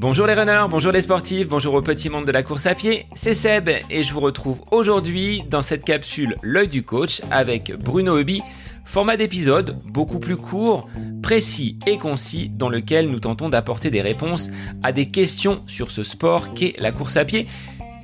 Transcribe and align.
Bonjour 0.00 0.28
les 0.28 0.34
runners, 0.34 0.64
bonjour 0.70 0.92
les 0.92 1.00
sportifs, 1.00 1.48
bonjour 1.48 1.74
au 1.74 1.82
petit 1.82 2.08
monde 2.08 2.24
de 2.24 2.30
la 2.30 2.44
course 2.44 2.66
à 2.66 2.76
pied, 2.76 3.06
c'est 3.14 3.34
Seb 3.34 3.68
et 3.68 4.04
je 4.04 4.12
vous 4.12 4.20
retrouve 4.20 4.60
aujourd'hui 4.70 5.42
dans 5.50 5.60
cette 5.60 5.84
capsule 5.84 6.36
L'œil 6.40 6.68
du 6.68 6.84
coach 6.84 7.20
avec 7.32 7.72
Bruno 7.76 8.16
Hubby, 8.16 8.40
format 8.84 9.16
d'épisode 9.16 9.76
beaucoup 9.86 10.20
plus 10.20 10.36
court, 10.36 10.88
précis 11.20 11.80
et 11.86 11.98
concis 11.98 12.48
dans 12.48 12.68
lequel 12.68 13.08
nous 13.08 13.18
tentons 13.18 13.48
d'apporter 13.48 13.90
des 13.90 14.00
réponses 14.00 14.50
à 14.84 14.92
des 14.92 15.08
questions 15.08 15.62
sur 15.66 15.90
ce 15.90 16.04
sport 16.04 16.54
qu'est 16.54 16.74
la 16.78 16.92
course 16.92 17.16
à 17.16 17.24
pied. 17.24 17.48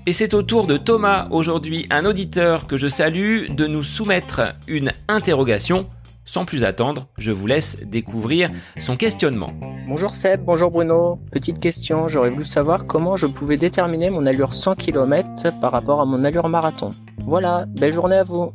Et 0.07 0.13
c'est 0.13 0.35
au 0.35 0.43
tour 0.43 0.67
de 0.67 0.77
Thomas, 0.77 1.29
aujourd'hui 1.31 1.87
un 1.89 2.05
auditeur 2.05 2.67
que 2.67 2.77
je 2.77 2.89
salue, 2.89 3.49
de 3.49 3.67
nous 3.67 3.83
soumettre 3.83 4.55
une 4.69 4.93
interrogation. 5.09 5.87
Sans 6.27 6.45
plus 6.45 6.65
attendre, 6.65 7.07
je 7.17 7.33
vous 7.33 7.47
laisse 7.47 7.79
découvrir 7.87 8.51
son 8.79 8.97
questionnement. 8.97 9.53
Bonjour 9.89 10.15
Seb, 10.15 10.43
bonjour 10.45 10.71
Bruno. 10.71 11.19
Petite 11.33 11.59
question, 11.59 12.07
j'aurais 12.09 12.29
voulu 12.29 12.45
savoir 12.45 12.87
comment 12.87 13.17
je 13.17 13.27
pouvais 13.27 13.57
déterminer 13.57 14.11
mon 14.11 14.27
allure 14.27 14.53
100 14.53 14.75
km 14.75 15.59
par 15.63 15.73
rapport 15.73 16.03
à 16.03 16.05
mon 16.05 16.23
allure 16.23 16.49
marathon. 16.51 16.95
Voilà, 17.21 17.65
belle 17.67 17.95
journée 17.95 18.17
à 18.17 18.25
vous. 18.25 18.53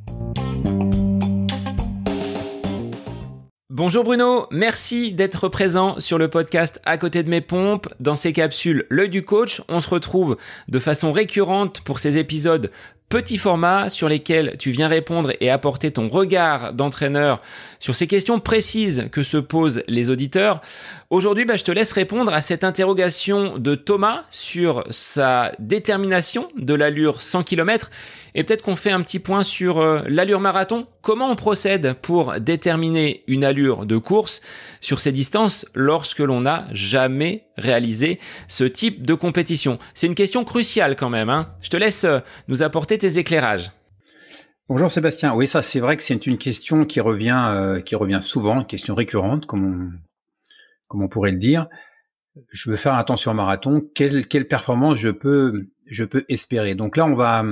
Bonjour 3.80 4.04
Bruno, 4.04 4.46
merci 4.52 5.14
d'être 5.14 5.48
présent 5.48 6.02
sur 6.02 6.18
le 6.18 6.28
podcast 6.28 6.82
À 6.84 6.98
côté 6.98 7.24
de 7.24 7.30
mes 7.30 7.40
pompes. 7.40 7.88
Dans 8.02 8.18
ces 8.18 8.34
capsules 8.34 8.86
L'œil 8.90 9.08
du 9.08 9.24
coach, 9.24 9.62
on 9.70 9.80
se 9.80 9.90
retrouve 9.90 10.36
de 10.68 10.80
façon 10.80 11.14
récurrente 11.14 11.80
pour 11.86 12.00
ces 12.00 12.18
épisodes 12.18 12.72
Petit 13.08 13.38
format 13.38 13.90
sur 13.90 14.08
lesquels 14.10 14.56
tu 14.60 14.70
viens 14.70 14.88
répondre 14.88 15.32
et 15.40 15.50
apporter 15.50 15.92
ton 15.92 16.10
regard 16.10 16.74
d'entraîneur 16.74 17.40
sur 17.80 17.96
ces 17.96 18.06
questions 18.06 18.40
précises 18.40 19.08
que 19.12 19.24
se 19.24 19.38
posent 19.38 19.82
les 19.88 20.12
auditeurs. 20.12 20.62
Aujourd'hui, 21.10 21.46
bah, 21.46 21.56
je 21.56 21.64
te 21.64 21.72
laisse 21.72 21.94
répondre 21.94 22.32
à 22.32 22.44
cette 22.44 22.64
interrogation 22.64 23.58
de 23.58 23.74
Thomas 23.74 24.26
sur 24.30 24.84
sa 24.92 25.54
détermination 25.58 26.50
de 26.56 26.76
l'allure 26.76 27.22
100 27.24 27.42
km 27.44 27.90
et 28.36 28.44
peut-être 28.44 28.62
qu'on 28.62 28.76
fait 28.76 28.92
un 28.92 29.02
petit 29.02 29.20
point 29.20 29.42
sur 29.42 29.80
euh, 29.80 30.02
l'allure 30.06 30.40
marathon. 30.40 30.86
Comment 31.02 31.32
on 31.32 31.36
procède 31.38 31.94
pour 32.02 32.42
déterminer 32.42 33.24
une 33.28 33.46
allure 33.46 33.86
de 33.86 33.98
course 33.98 34.42
sur 34.82 35.00
ces 35.00 35.14
distances 35.14 35.66
lorsque 35.74 36.20
l'on 36.20 36.42
n'a 36.42 36.68
jamais 36.74 37.46
réalisé 37.56 38.20
ce 38.50 38.66
type 38.66 39.06
de 39.06 39.14
compétition? 39.14 39.80
C'est 39.94 40.08
une 40.08 40.16
question 40.16 40.44
cruciale 40.44 40.98
quand 40.98 41.10
même. 41.10 41.30
Hein. 41.30 41.54
je 41.62 41.70
te 41.70 41.78
laisse 41.78 42.04
euh, 42.04 42.20
nous 42.50 42.64
apporter 42.64 42.98
tes 42.98 43.18
éclairages. 43.18 43.72
Bonjour 44.68 44.92
Sébastien. 44.92 45.34
Oui, 45.34 45.48
ça 45.48 45.62
c'est 45.62 45.80
vrai 45.80 45.96
que 45.96 46.04
c'est 46.04 46.28
une 46.28 46.38
question 46.38 46.86
qui 46.86 47.00
revient, 47.00 47.48
euh, 47.50 47.80
qui 47.80 47.96
revient 47.96 48.20
souvent, 48.22 48.60
une 48.60 48.68
question 48.68 48.94
récurrente, 48.94 49.46
comme 49.46 49.66
on, 49.66 49.92
comme 50.90 51.02
on 51.02 51.08
pourrait 51.08 51.32
le 51.32 51.38
dire. 51.38 51.68
Je 52.52 52.70
veux 52.70 52.78
faire 52.78 52.96
attention 52.96 53.32
au 53.32 53.36
marathon. 53.36 53.82
Quelle, 53.96 54.28
quelle 54.28 54.48
performance 54.48 54.98
je 54.98 55.10
peux, 55.10 55.70
je 55.88 56.04
peux 56.04 56.26
espérer? 56.28 56.76
Donc 56.76 56.98
là, 56.98 57.06
on 57.06 57.16
va, 57.16 57.44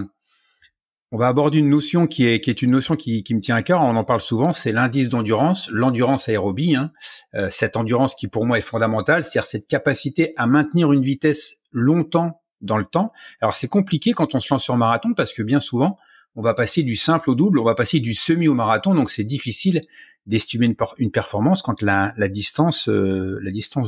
on 1.11 1.17
va 1.17 1.27
aborder 1.27 1.59
une 1.59 1.69
notion 1.69 2.05
qui 2.05 2.25
est, 2.25 2.61
une 2.61 2.71
notion 2.71 2.95
qui, 2.95 3.23
me 3.31 3.39
tient 3.39 3.55
à 3.55 3.63
cœur. 3.63 3.81
On 3.81 3.95
en 3.95 4.03
parle 4.03 4.19
souvent. 4.19 4.51
C'est 4.51 4.73
l'indice 4.73 5.09
d'endurance, 5.09 5.69
l'endurance 5.71 6.27
aérobie. 6.27 6.75
Hein. 6.75 6.91
Euh, 7.35 7.47
cette 7.49 7.77
endurance 7.77 8.13
qui 8.15 8.27
pour 8.27 8.45
moi 8.45 8.57
est 8.57 8.61
fondamentale, 8.61 9.23
c'est-à-dire 9.23 9.47
cette 9.47 9.67
capacité 9.67 10.33
à 10.35 10.47
maintenir 10.47 10.91
une 10.91 11.01
vitesse 11.01 11.59
longtemps 11.71 12.41
dans 12.59 12.77
le 12.77 12.85
temps. 12.85 13.13
Alors 13.41 13.55
c'est 13.55 13.67
compliqué 13.67 14.11
quand 14.11 14.35
on 14.35 14.39
se 14.39 14.53
lance 14.53 14.63
sur 14.63 14.75
marathon 14.75 15.13
parce 15.13 15.31
que 15.31 15.43
bien 15.43 15.59
souvent, 15.59 15.97
on 16.35 16.41
va 16.41 16.53
passer 16.53 16.83
du 16.83 16.95
simple 16.95 17.29
au 17.29 17.35
double, 17.35 17.59
on 17.59 17.63
va 17.63 17.75
passer 17.75 17.99
du 17.99 18.13
semi 18.13 18.47
au 18.47 18.53
marathon, 18.53 18.93
donc 18.93 19.09
c'est 19.09 19.23
difficile 19.23 19.81
d'estimer 20.25 20.75
une, 20.97 21.11
performance 21.11 21.61
quand 21.61 21.81
euh, 21.83 22.11
la 22.15 22.27
distance 22.27 22.89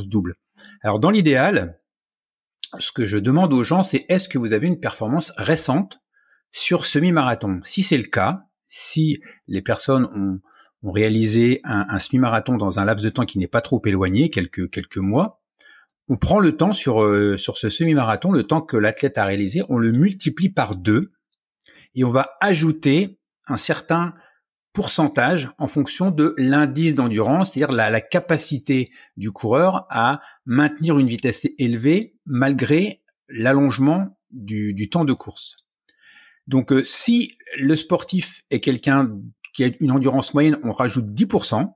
double. 0.08 0.36
Alors 0.82 1.00
dans 1.00 1.10
l'idéal, 1.10 1.78
ce 2.78 2.92
que 2.92 3.06
je 3.06 3.18
demande 3.18 3.52
aux 3.52 3.62
gens, 3.62 3.82
c'est 3.82 4.06
est-ce 4.08 4.28
que 4.28 4.38
vous 4.38 4.52
avez 4.52 4.68
une 4.68 4.80
performance 4.80 5.32
récente 5.36 6.00
sur 6.52 6.86
semi-marathon 6.86 7.60
Si 7.64 7.82
c'est 7.82 7.96
le 7.96 8.04
cas, 8.04 8.44
si 8.66 9.20
les 9.48 9.62
personnes 9.62 10.06
ont, 10.14 10.40
réalisé 10.82 11.60
un, 11.62 11.98
semi-marathon 11.98 12.56
dans 12.56 12.78
un 12.78 12.86
laps 12.86 13.04
de 13.04 13.10
temps 13.10 13.26
qui 13.26 13.38
n'est 13.38 13.46
pas 13.46 13.60
trop 13.60 13.82
éloigné, 13.84 14.30
quelques 14.30 14.96
mois, 14.96 15.40
on 16.10 16.16
prend 16.16 16.40
le 16.40 16.56
temps 16.56 16.72
euh, 16.88 17.36
sur 17.36 17.56
ce 17.56 17.68
semi-marathon, 17.68 18.32
le 18.32 18.42
temps 18.42 18.62
que 18.62 18.76
l'athlète 18.76 19.16
a 19.16 19.24
réalisé, 19.24 19.62
on 19.68 19.78
le 19.78 19.92
multiplie 19.92 20.48
par 20.48 20.74
deux 20.74 21.12
et 21.94 22.02
on 22.02 22.10
va 22.10 22.36
ajouter 22.40 23.20
un 23.46 23.56
certain 23.56 24.14
pourcentage 24.72 25.50
en 25.58 25.68
fonction 25.68 26.10
de 26.10 26.34
l'indice 26.36 26.96
d'endurance, 26.96 27.52
c'est-à-dire 27.52 27.72
la, 27.72 28.00
capacité 28.00 28.90
du 29.16 29.30
coureur 29.30 29.86
à 29.88 30.20
maintenir 30.46 30.98
une 30.98 31.06
vitesse 31.06 31.46
élevée 31.58 32.16
malgré 32.26 33.02
l'allongement 33.28 34.18
du, 34.30 34.88
temps 34.90 35.04
de 35.04 35.12
course. 35.12 35.58
Donc 36.50 36.72
euh, 36.72 36.82
si 36.82 37.38
le 37.56 37.76
sportif 37.76 38.42
est 38.50 38.58
quelqu'un 38.58 39.08
qui 39.54 39.62
a 39.62 39.68
une 39.78 39.92
endurance 39.92 40.34
moyenne, 40.34 40.58
on 40.64 40.72
rajoute 40.72 41.06
10%. 41.06 41.72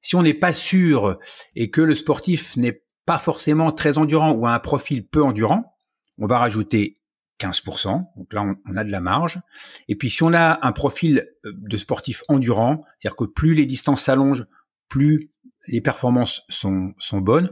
Si 0.00 0.14
on 0.14 0.22
n'est 0.22 0.32
pas 0.32 0.52
sûr 0.52 1.18
et 1.56 1.70
que 1.70 1.80
le 1.80 1.96
sportif 1.96 2.56
n'est 2.56 2.84
pas 3.04 3.18
forcément 3.18 3.72
très 3.72 3.98
endurant 3.98 4.30
ou 4.30 4.46
à 4.46 4.52
un 4.52 4.60
profil 4.60 5.04
peu 5.04 5.24
endurant, 5.24 5.76
on 6.18 6.28
va 6.28 6.38
rajouter 6.38 7.00
15%. 7.40 8.06
Donc 8.16 8.32
là, 8.32 8.54
on, 8.64 8.76
a 8.76 8.84
de 8.84 8.92
la 8.92 9.00
marge. 9.00 9.40
Et 9.88 9.96
puis, 9.96 10.08
si 10.08 10.22
on 10.22 10.32
a 10.34 10.64
un 10.64 10.72
profil 10.72 11.28
euh, 11.44 11.52
de 11.52 11.76
sportif 11.76 12.22
endurant, 12.28 12.84
c'est-à-dire 12.98 13.16
que 13.16 13.24
plus 13.24 13.54
les 13.54 13.66
distances 13.66 14.02
s'allongent, 14.02 14.46
plus 14.88 15.32
les 15.66 15.80
performances 15.80 16.42
sont 16.48 16.94
bonnes, 17.14 17.50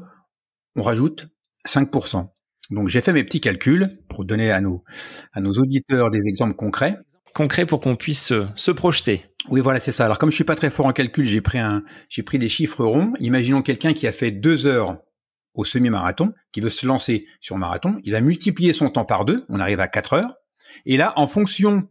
on 0.77 0.83
rajoute 0.83 1.29
5%. 1.67 2.29
Donc, 2.71 2.89
j'ai 2.89 3.01
fait 3.01 3.13
mes 3.13 3.25
petits 3.25 3.41
calculs 3.41 3.99
pour 4.09 4.25
donner 4.25 4.51
à 4.51 4.61
nos, 4.61 4.85
à 5.33 5.41
nos 5.41 5.53
auditeurs 5.53 6.11
des 6.11 6.27
exemples 6.27 6.55
concrets. 6.55 6.97
Concrets 7.35 7.67
pour 7.67 7.81
qu'on 7.81 7.97
puisse 7.97 8.33
se 8.57 8.71
projeter. 8.71 9.25
Oui, 9.49 9.61
voilà, 9.61 9.81
c'est 9.81 9.93
ça. 9.93 10.05
Alors, 10.05 10.19
comme 10.19 10.31
je 10.31 10.35
suis 10.35 10.45
pas 10.45 10.57
très 10.57 10.71
fort 10.71 10.87
en 10.87 10.93
calcul, 10.93 11.25
j'ai 11.25 11.41
pris 11.41 11.59
un, 11.59 11.83
j'ai 12.09 12.23
pris 12.23 12.39
des 12.39 12.49
chiffres 12.49 12.85
ronds. 12.85 13.15
Imaginons 13.21 13.63
quelqu'un 13.63 13.95
qui 13.95 14.07
a 14.07 14.13
fait 14.13 14.31
deux 14.31 14.67
heures 14.67 14.99
au 15.59 15.65
semi-marathon, 15.65 16.33
qui 16.53 16.61
veut 16.61 16.71
se 16.71 16.87
lancer 16.87 17.27
sur 17.41 17.59
marathon, 17.59 17.99
il 18.05 18.13
va 18.13 18.21
multiplier 18.21 18.73
son 18.73 18.89
temps 18.91 19.05
par 19.05 19.25
deux, 19.25 19.45
on 19.49 19.59
arrive 19.59 19.81
à 19.81 19.89
4 19.89 20.13
heures, 20.13 20.35
et 20.87 20.97
là, 20.97 21.13
en 21.17 21.27
fonction 21.27 21.89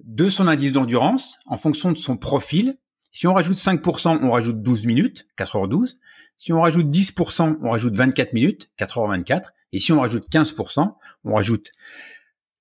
de 0.00 0.28
son 0.30 0.48
indice 0.48 0.72
d'endurance, 0.72 1.38
en 1.44 1.58
fonction 1.58 1.92
de 1.92 1.98
son 1.98 2.16
profil, 2.16 2.78
si 3.12 3.26
on 3.26 3.34
rajoute 3.34 3.58
5%, 3.58 4.20
on 4.22 4.30
rajoute 4.30 4.62
12 4.62 4.86
minutes, 4.86 5.28
4h12, 5.38 5.96
si 6.38 6.54
on 6.54 6.62
rajoute 6.62 6.86
10%, 6.86 7.58
on 7.62 7.70
rajoute 7.70 7.94
24 7.94 8.32
minutes, 8.32 8.70
4h24, 8.78 9.50
et 9.72 9.78
si 9.78 9.92
on 9.92 10.00
rajoute 10.00 10.24
15%, 10.30 10.94
on 11.24 11.34
rajoute 11.34 11.70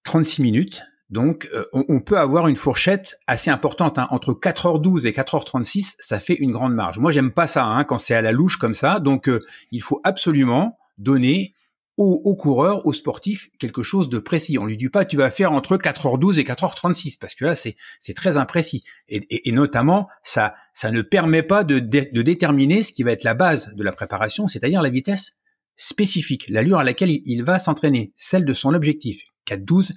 36 0.03 0.41
minutes, 0.41 0.83
donc, 1.11 1.49
euh, 1.53 1.65
on, 1.73 1.99
peut 1.99 2.17
avoir 2.17 2.47
une 2.47 2.55
fourchette 2.55 3.19
assez 3.27 3.51
importante. 3.51 3.99
Hein. 3.99 4.07
Entre 4.11 4.31
4h12 4.31 5.05
et 5.05 5.11
4h36, 5.11 5.95
ça 5.99 6.21
fait 6.21 6.35
une 6.35 6.51
grande 6.51 6.73
marge. 6.73 6.99
Moi, 6.99 7.11
j'aime 7.11 7.31
pas 7.31 7.47
ça 7.47 7.65
hein, 7.65 7.83
quand 7.83 7.97
c'est 7.97 8.15
à 8.15 8.21
la 8.21 8.31
louche 8.31 8.55
comme 8.55 8.73
ça. 8.73 9.01
Donc, 9.01 9.27
euh, 9.27 9.41
il 9.71 9.81
faut 9.81 9.99
absolument 10.05 10.77
donner 10.97 11.53
aux, 11.97 12.35
coureurs, 12.35 12.83
aux 12.87 12.93
sportifs, 12.93 13.49
quelque 13.59 13.83
chose 13.83 14.09
de 14.09 14.17
précis. 14.17 14.57
On 14.57 14.65
lui 14.65 14.75
dit 14.75 14.89
pas, 14.89 15.05
tu 15.05 15.17
vas 15.17 15.29
faire 15.29 15.51
entre 15.51 15.77
4h12 15.77 16.39
et 16.39 16.43
4h36, 16.43 17.19
parce 17.19 17.35
que 17.35 17.45
là, 17.45 17.53
c'est 17.53 17.75
très 18.15 18.37
imprécis. 18.37 18.83
Et, 19.07 19.51
notamment, 19.51 20.07
ça, 20.23 20.55
ça 20.73 20.89
ne 20.89 21.03
permet 21.03 21.43
pas 21.43 21.63
de, 21.63 21.77
de 21.77 22.21
déterminer 22.23 22.81
ce 22.81 22.91
qui 22.91 23.03
va 23.03 23.11
être 23.11 23.23
la 23.23 23.35
base 23.35 23.75
de 23.75 23.83
la 23.83 23.91
préparation, 23.91 24.47
c'est-à-dire 24.47 24.81
la 24.81 24.89
vitesse 24.89 25.40
spécifique, 25.75 26.47
l'allure 26.49 26.79
à 26.79 26.83
laquelle 26.83 27.09
il, 27.09 27.43
va 27.43 27.59
s'entraîner, 27.59 28.13
celle 28.15 28.45
de 28.45 28.53
son 28.53 28.73
objectif. 28.73 29.23
4-12, 29.47 29.93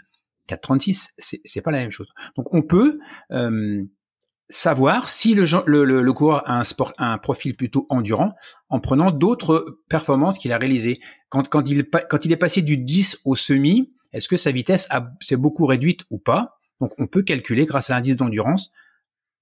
4,36, 0.48 1.10
c'est, 1.18 1.60
pas 1.60 1.70
la 1.70 1.78
même 1.78 1.90
chose. 1.90 2.08
Donc 2.36 2.52
on 2.54 2.62
peut 2.62 2.98
euh, 3.30 3.82
savoir 4.48 5.08
si 5.08 5.34
le, 5.34 5.44
le, 5.66 6.12
a 6.46 6.58
un, 6.58 6.64
sport, 6.64 6.92
un 6.98 7.18
profil 7.18 7.56
plutôt 7.56 7.86
endurant 7.88 8.34
en 8.68 8.80
prenant 8.80 9.10
d'autres 9.10 9.80
performances 9.88 10.38
qu'il 10.38 10.52
a 10.52 10.58
réalisées. 10.58 11.00
Quand, 11.28 11.48
il, 11.68 11.88
quand 12.08 12.24
il 12.24 12.32
est 12.32 12.36
passé 12.36 12.62
du 12.62 12.78
10 12.78 13.20
au 13.24 13.34
semi, 13.34 13.92
est-ce 14.12 14.28
que 14.28 14.36
sa 14.36 14.52
vitesse 14.52 14.88
s'est 15.20 15.36
beaucoup 15.36 15.66
réduite 15.66 16.02
ou 16.10 16.18
pas? 16.18 16.58
Donc 16.80 16.92
on 16.98 17.06
peut 17.06 17.22
calculer 17.22 17.66
grâce 17.66 17.90
à 17.90 17.94
l'indice 17.94 18.16
d'endurance 18.16 18.70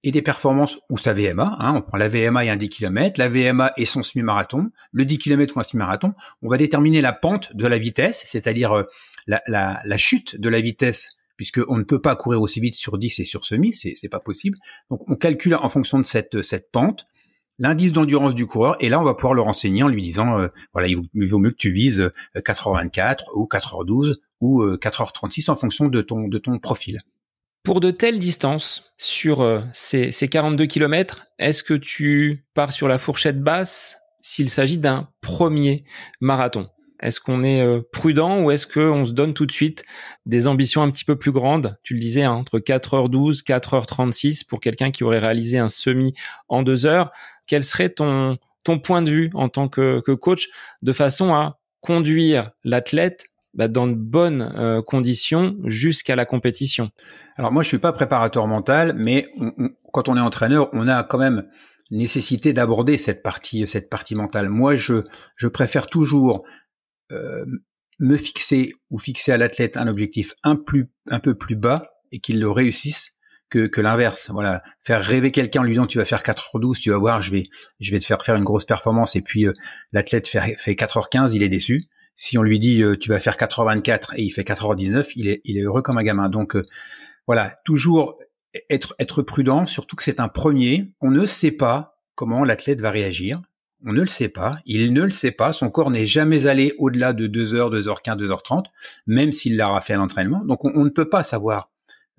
et 0.03 0.11
des 0.11 0.21
performances 0.21 0.79
ou 0.89 0.97
sa 0.97 1.13
VMA. 1.13 1.57
Hein, 1.59 1.73
on 1.75 1.81
prend 1.81 1.97
la 1.97 2.07
VMA 2.07 2.45
et 2.45 2.49
un 2.49 2.57
10 2.57 2.69
km, 2.69 3.19
la 3.19 3.29
VMA 3.29 3.73
et 3.77 3.85
son 3.85 4.03
semi-marathon, 4.03 4.69
le 4.91 5.05
10 5.05 5.17
km 5.17 5.57
ou 5.57 5.59
un 5.59 5.63
semi-marathon. 5.63 6.13
On 6.41 6.49
va 6.49 6.57
déterminer 6.57 7.01
la 7.01 7.13
pente 7.13 7.55
de 7.55 7.65
la 7.65 7.77
vitesse, 7.77 8.23
c'est-à-dire 8.25 8.73
euh, 8.73 8.83
la, 9.27 9.41
la, 9.47 9.81
la, 9.83 9.97
chute 9.97 10.39
de 10.39 10.49
la 10.49 10.59
vitesse, 10.59 11.17
puisqu'on 11.37 11.77
ne 11.77 11.83
peut 11.83 12.01
pas 12.01 12.15
courir 12.15 12.41
aussi 12.41 12.59
vite 12.59 12.75
sur 12.75 12.97
10 12.97 13.19
et 13.19 13.23
sur 13.23 13.45
semi, 13.45 13.73
c'est, 13.73 13.93
c'est 13.95 14.09
pas 14.09 14.19
possible. 14.19 14.57
Donc 14.89 15.09
on 15.09 15.15
calcule 15.15 15.55
en 15.55 15.69
fonction 15.69 15.99
de 15.99 16.05
cette, 16.05 16.41
cette 16.41 16.71
pente 16.71 17.07
l'indice 17.59 17.91
d'endurance 17.91 18.33
du 18.33 18.47
coureur, 18.47 18.75
et 18.79 18.89
là 18.89 18.99
on 18.99 19.03
va 19.03 19.13
pouvoir 19.13 19.35
le 19.35 19.41
renseigner 19.41 19.83
en 19.83 19.87
lui 19.87 20.01
disant, 20.01 20.39
euh, 20.39 20.47
voilà, 20.73 20.87
il 20.87 21.29
vaut 21.29 21.37
mieux 21.37 21.51
que 21.51 21.55
tu 21.55 21.71
vises 21.71 22.11
4h24 22.35 22.99
euh, 22.99 23.15
ou 23.35 23.45
4h12 23.45 24.15
ou 24.41 24.65
4h36 24.65 25.51
en 25.51 25.55
fonction 25.55 25.87
de 25.87 26.01
ton, 26.01 26.27
de 26.27 26.37
ton 26.39 26.57
profil. 26.59 26.99
Pour 27.63 27.79
de 27.79 27.91
telles 27.91 28.19
distances, 28.19 28.91
sur 28.97 29.39
euh, 29.39 29.61
ces, 29.73 30.11
ces 30.11 30.27
42 30.27 30.65
km, 30.65 31.27
est-ce 31.39 31.63
que 31.63 31.73
tu 31.73 32.43
pars 32.53 32.73
sur 32.73 32.89
la 32.89 32.97
fourchette 32.97 33.41
basse 33.41 34.01
s'il 34.19 34.49
s'agit 34.49 34.77
d'un 34.77 35.07
premier 35.21 35.85
marathon? 36.19 36.67
Est-ce 37.01 37.21
qu'on 37.21 37.41
est 37.41 37.61
euh, 37.61 37.79
prudent 37.93 38.41
ou 38.41 38.51
est-ce 38.51 38.67
qu'on 38.67 39.05
se 39.05 39.13
donne 39.13 39.33
tout 39.33 39.45
de 39.45 39.51
suite 39.53 39.85
des 40.25 40.47
ambitions 40.47 40.81
un 40.81 40.91
petit 40.91 41.05
peu 41.05 41.17
plus 41.17 41.31
grandes? 41.31 41.77
Tu 41.83 41.93
le 41.93 42.01
disais, 42.01 42.23
hein, 42.23 42.33
entre 42.33 42.59
4h12, 42.59 43.45
4h36 43.45 44.45
pour 44.45 44.59
quelqu'un 44.59 44.91
qui 44.91 45.05
aurait 45.05 45.19
réalisé 45.19 45.57
un 45.57 45.69
semi 45.69 46.13
en 46.49 46.63
deux 46.63 46.85
heures. 46.85 47.11
Quel 47.47 47.63
serait 47.63 47.89
ton, 47.89 48.37
point 48.83 49.01
de 49.01 49.11
vue 49.11 49.29
en 49.33 49.47
tant 49.47 49.69
que, 49.69 50.01
que 50.01 50.11
coach 50.11 50.49
de 50.81 50.91
façon 50.91 51.33
à 51.33 51.59
conduire 51.79 52.51
l'athlète 52.65 53.27
bah, 53.53 53.69
dans 53.69 53.87
de 53.87 53.95
bonnes 53.95 54.53
euh, 54.57 54.81
conditions 54.81 55.55
jusqu'à 55.63 56.17
la 56.17 56.25
compétition? 56.25 56.91
Alors 57.35 57.51
moi, 57.51 57.63
je 57.63 57.67
suis 57.67 57.79
pas 57.79 57.93
préparateur 57.93 58.47
mental, 58.47 58.93
mais 58.95 59.25
quand 59.91 60.09
on 60.09 60.17
est 60.17 60.21
entraîneur, 60.21 60.69
on 60.73 60.87
a 60.87 61.03
quand 61.03 61.17
même 61.17 61.47
nécessité 61.91 62.53
d'aborder 62.53 62.97
cette 62.97 63.23
partie, 63.23 63.67
cette 63.67 63.89
partie 63.89 64.15
mentale. 64.15 64.49
Moi, 64.49 64.75
je, 64.75 65.03
je 65.35 65.47
préfère 65.47 65.87
toujours 65.87 66.43
euh, 67.11 67.45
me 67.99 68.17
fixer 68.17 68.73
ou 68.89 68.99
fixer 68.99 69.31
à 69.31 69.37
l'athlète 69.37 69.77
un 69.77 69.87
objectif 69.87 70.33
un, 70.43 70.55
plus, 70.55 70.91
un 71.07 71.19
peu 71.19 71.35
plus 71.35 71.55
bas 71.55 71.91
et 72.11 72.19
qu'il 72.19 72.39
le 72.39 72.49
réussisse 72.49 73.13
que, 73.49 73.67
que 73.67 73.81
l'inverse. 73.81 74.29
Voilà, 74.31 74.63
faire 74.81 75.03
rêver 75.03 75.31
quelqu'un 75.31 75.61
en 75.61 75.63
lui 75.63 75.73
disant 75.73 75.85
tu 75.85 75.99
vas 75.99 76.05
faire 76.05 76.23
4h12, 76.23 76.79
tu 76.79 76.89
vas 76.89 76.97
voir, 76.97 77.21
je 77.21 77.31
vais, 77.31 77.43
je 77.79 77.91
vais 77.91 77.99
te 77.99 78.05
faire 78.05 78.23
faire 78.23 78.35
une 78.35 78.43
grosse 78.43 78.65
performance 78.65 79.15
et 79.15 79.21
puis 79.21 79.45
euh, 79.45 79.53
l'athlète 79.91 80.27
fait, 80.27 80.55
fait 80.57 80.73
4h15, 80.73 81.35
il 81.35 81.43
est 81.43 81.49
déçu. 81.49 81.87
Si 82.15 82.37
on 82.37 82.43
lui 82.43 82.59
dit 82.59 82.81
euh, 82.83 82.97
tu 82.97 83.09
vas 83.09 83.19
faire 83.19 83.35
4h24 83.35 84.15
et 84.15 84.23
il 84.23 84.29
fait 84.31 84.43
4h19, 84.43 85.13
il 85.15 85.27
est, 85.27 85.41
il 85.43 85.57
est 85.57 85.61
heureux 85.61 85.81
comme 85.81 85.97
un 85.97 86.03
gamin. 86.03 86.29
Donc 86.29 86.55
euh, 86.55 86.63
voilà, 87.27 87.59
toujours 87.65 88.17
être, 88.69 89.21
prudent, 89.21 89.65
surtout 89.65 89.95
que 89.95 90.03
c'est 90.03 90.19
un 90.19 90.27
premier. 90.27 90.93
On 91.01 91.11
ne 91.11 91.25
sait 91.25 91.51
pas 91.51 91.99
comment 92.15 92.43
l'athlète 92.43 92.81
va 92.81 92.91
réagir. 92.91 93.41
On 93.85 93.91
ne 93.91 94.01
le 94.01 94.07
sait 94.07 94.29
pas, 94.29 94.59
il 94.65 94.93
ne 94.93 95.03
le 95.03 95.11
sait 95.11 95.31
pas, 95.31 95.51
son 95.51 95.69
corps 95.69 95.91
n'est 95.91 96.05
jamais 96.05 96.45
allé 96.45 96.73
au-delà 96.77 97.11
de 97.11 97.27
2h, 97.27 97.69
2h15, 97.69 98.17
2h30, 98.17 98.65
même 99.07 99.33
s'il 99.33 99.57
l'aura 99.57 99.81
fait 99.81 99.93
à 99.93 99.97
l'entraînement. 99.97 100.41
Donc 100.45 100.63
on, 100.63 100.85
ne 100.85 100.89
peut 100.89 101.09
pas 101.09 101.21
savoir 101.21 101.69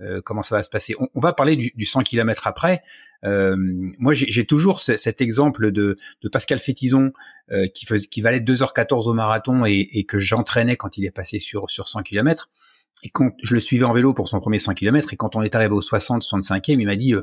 euh, 0.00 0.20
comment 0.22 0.42
ça 0.42 0.56
va 0.56 0.62
se 0.62 0.68
passer. 0.68 0.94
On, 0.98 1.20
va 1.20 1.32
parler 1.32 1.56
du, 1.56 1.72
du 1.74 1.86
100 1.86 2.02
km 2.02 2.46
après. 2.46 2.82
Euh, 3.24 3.56
moi, 3.98 4.12
j'ai 4.12 4.44
toujours 4.44 4.80
cet 4.80 5.22
exemple 5.22 5.70
de, 5.70 5.96
Pascal 6.30 6.58
Fétizon 6.58 7.12
euh, 7.50 7.66
qui, 7.66 8.20
valait 8.20 8.40
2h14 8.40 9.08
au 9.08 9.14
marathon 9.14 9.64
et, 9.64 9.88
et 9.92 10.04
que 10.04 10.18
j'entraînais 10.18 10.76
quand 10.76 10.98
il 10.98 11.06
est 11.06 11.10
passé 11.10 11.38
sur, 11.38 11.70
sur 11.70 11.88
100 11.88 12.02
km. 12.02 12.50
Et 13.04 13.10
quand 13.10 13.32
je 13.42 13.52
le 13.52 13.60
suivais 13.60 13.84
en 13.84 13.92
vélo 13.92 14.14
pour 14.14 14.28
son 14.28 14.40
premier 14.40 14.58
100 14.58 14.72
km, 14.72 15.12
et 15.12 15.16
quand 15.16 15.36
on 15.36 15.42
est 15.42 15.54
arrivé 15.54 15.74
au 15.74 15.82
60, 15.82 16.22
65e, 16.22 16.80
il 16.80 16.86
m'a 16.86 16.96
dit 16.96 17.14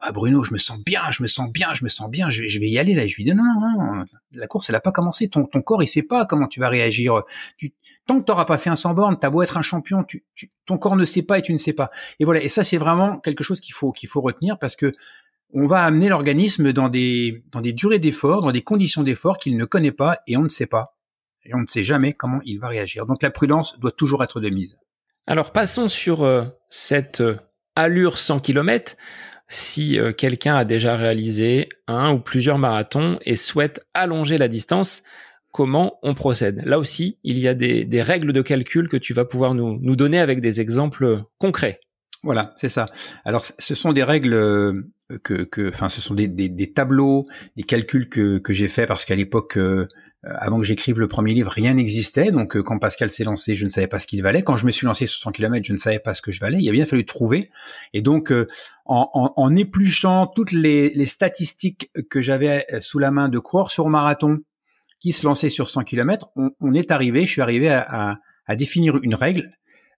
Ah 0.00 0.12
Bruno, 0.12 0.44
je 0.44 0.52
me 0.52 0.58
sens 0.58 0.84
bien, 0.84 1.10
je 1.10 1.22
me 1.22 1.26
sens 1.26 1.50
bien, 1.50 1.72
je 1.72 1.84
me 1.84 1.88
sens 1.88 2.10
bien, 2.10 2.28
je, 2.28 2.46
je 2.46 2.60
vais 2.60 2.68
y 2.68 2.78
aller 2.78 2.92
là. 2.92 3.06
je 3.06 3.16
lui 3.16 3.24
dis 3.24 3.34
non, 3.34 3.42
non, 3.42 3.94
non, 3.94 4.04
la 4.32 4.46
course, 4.46 4.68
elle 4.68 4.76
a 4.76 4.80
pas 4.80 4.92
commencé. 4.92 5.30
Ton, 5.30 5.46
ton 5.46 5.62
corps, 5.62 5.82
il 5.82 5.86
sait 5.86 6.02
pas 6.02 6.26
comment 6.26 6.46
tu 6.46 6.60
vas 6.60 6.68
réagir. 6.68 7.22
Tu, 7.56 7.72
tant 8.06 8.20
que 8.20 8.24
tu 8.26 8.30
n'auras 8.30 8.44
pas 8.44 8.58
fait 8.58 8.68
un 8.68 8.76
100 8.76 8.92
bornes, 8.92 9.18
t'as 9.18 9.30
beau 9.30 9.40
être 9.40 9.56
un 9.56 9.62
champion, 9.62 10.04
tu, 10.04 10.22
ton 10.66 10.76
corps 10.76 10.96
ne 10.96 11.04
sait 11.06 11.22
pas 11.22 11.38
et 11.38 11.42
tu 11.42 11.54
ne 11.54 11.58
sais 11.58 11.72
pas. 11.72 11.90
Et 12.20 12.26
voilà. 12.26 12.42
Et 12.42 12.48
ça, 12.48 12.62
c'est 12.62 12.76
vraiment 12.76 13.18
quelque 13.18 13.42
chose 13.42 13.60
qu'il 13.60 13.74
faut 13.74 13.90
qu'il 13.90 14.10
faut 14.10 14.20
retenir 14.20 14.58
parce 14.58 14.76
que 14.76 14.92
on 15.54 15.66
va 15.66 15.82
amener 15.82 16.10
l'organisme 16.10 16.74
dans 16.74 16.90
des 16.90 17.42
dans 17.52 17.62
des 17.62 17.72
durées 17.72 17.98
d'effort, 17.98 18.42
dans 18.42 18.52
des 18.52 18.62
conditions 18.62 19.02
d'effort 19.02 19.38
qu'il 19.38 19.56
ne 19.56 19.64
connaît 19.64 19.92
pas 19.92 20.18
et 20.26 20.36
on 20.36 20.42
ne 20.42 20.48
sait 20.48 20.66
pas. 20.66 20.98
Et 21.44 21.54
on 21.54 21.60
ne 21.60 21.66
sait 21.66 21.82
jamais 21.82 22.12
comment 22.12 22.40
il 22.44 22.58
va 22.60 22.68
réagir. 22.68 23.06
Donc 23.06 23.22
la 23.22 23.30
prudence 23.30 23.78
doit 23.80 23.92
toujours 23.92 24.22
être 24.22 24.38
de 24.38 24.50
mise. 24.50 24.76
Alors 25.26 25.52
passons 25.52 25.88
sur 25.88 26.24
euh, 26.24 26.44
cette 26.68 27.20
euh, 27.20 27.36
allure 27.76 28.18
100 28.18 28.40
km. 28.40 28.96
Si 29.48 29.98
euh, 29.98 30.12
quelqu'un 30.12 30.56
a 30.56 30.64
déjà 30.64 30.96
réalisé 30.96 31.68
un 31.86 32.12
ou 32.12 32.18
plusieurs 32.18 32.58
marathons 32.58 33.18
et 33.24 33.36
souhaite 33.36 33.86
allonger 33.94 34.38
la 34.38 34.48
distance, 34.48 35.02
comment 35.52 35.98
on 36.02 36.14
procède? 36.14 36.62
Là 36.64 36.78
aussi, 36.78 37.18
il 37.22 37.38
y 37.38 37.46
a 37.46 37.54
des, 37.54 38.02
règles 38.02 38.32
de 38.32 38.42
calcul 38.42 38.88
que 38.88 38.96
tu 38.96 39.14
vas 39.14 39.24
pouvoir 39.24 39.54
nous, 39.54 39.78
nous 39.80 39.94
donner 39.94 40.18
avec 40.18 40.40
des 40.40 40.60
exemples 40.60 41.22
concrets. 41.38 41.78
Voilà, 42.24 42.54
c'est 42.56 42.68
ça. 42.68 42.86
Alors, 43.24 43.44
ce 43.44 43.74
sont 43.74 43.92
des 43.92 44.04
règles 44.04 44.30
que, 45.24 45.42
que, 45.42 45.68
enfin, 45.68 45.88
ce 45.88 46.00
sont 46.00 46.14
des, 46.14 46.28
des, 46.28 46.72
tableaux, 46.72 47.26
des 47.56 47.64
calculs 47.64 48.08
que, 48.08 48.38
que 48.38 48.52
j'ai 48.52 48.68
fait 48.68 48.86
parce 48.86 49.04
qu'à 49.04 49.16
l'époque, 49.16 49.58
avant 50.24 50.58
que 50.58 50.64
j'écrive 50.64 51.00
le 51.00 51.08
premier 51.08 51.34
livre, 51.34 51.50
rien 51.50 51.74
n'existait. 51.74 52.30
Donc, 52.30 52.56
euh, 52.56 52.62
quand 52.62 52.78
Pascal 52.78 53.10
s'est 53.10 53.24
lancé, 53.24 53.54
je 53.54 53.64
ne 53.64 53.70
savais 53.70 53.88
pas 53.88 53.98
ce 53.98 54.06
qu'il 54.06 54.22
valait. 54.22 54.42
Quand 54.42 54.56
je 54.56 54.66
me 54.66 54.70
suis 54.70 54.86
lancé 54.86 55.06
sur 55.06 55.18
100 55.20 55.32
km, 55.32 55.66
je 55.66 55.72
ne 55.72 55.78
savais 55.78 55.98
pas 55.98 56.14
ce 56.14 56.22
que 56.22 56.32
je 56.32 56.40
valais. 56.40 56.58
Il 56.60 56.68
a 56.68 56.72
bien 56.72 56.86
fallu 56.86 57.04
trouver. 57.04 57.50
Et 57.92 58.02
donc, 58.02 58.32
en, 58.84 59.10
en, 59.12 59.32
en, 59.36 59.56
épluchant 59.56 60.26
toutes 60.28 60.52
les, 60.52 60.90
les 60.90 61.06
statistiques 61.06 61.90
que 62.08 62.20
j'avais 62.20 62.66
sous 62.80 62.98
la 62.98 63.10
main 63.10 63.28
de 63.28 63.38
coureurs 63.38 63.70
sur 63.70 63.88
marathon, 63.88 64.40
qui 65.02 65.10
se 65.10 65.26
lançait 65.26 65.50
sur 65.50 65.68
100 65.68 65.82
km, 65.82 66.30
on, 66.36 66.74
est 66.74 66.92
arrivé, 66.92 67.26
je 67.26 67.32
suis 67.32 67.42
arrivé 67.42 67.68
à, 67.68 68.18
définir 68.56 68.98
une 69.02 69.16
règle 69.16 69.50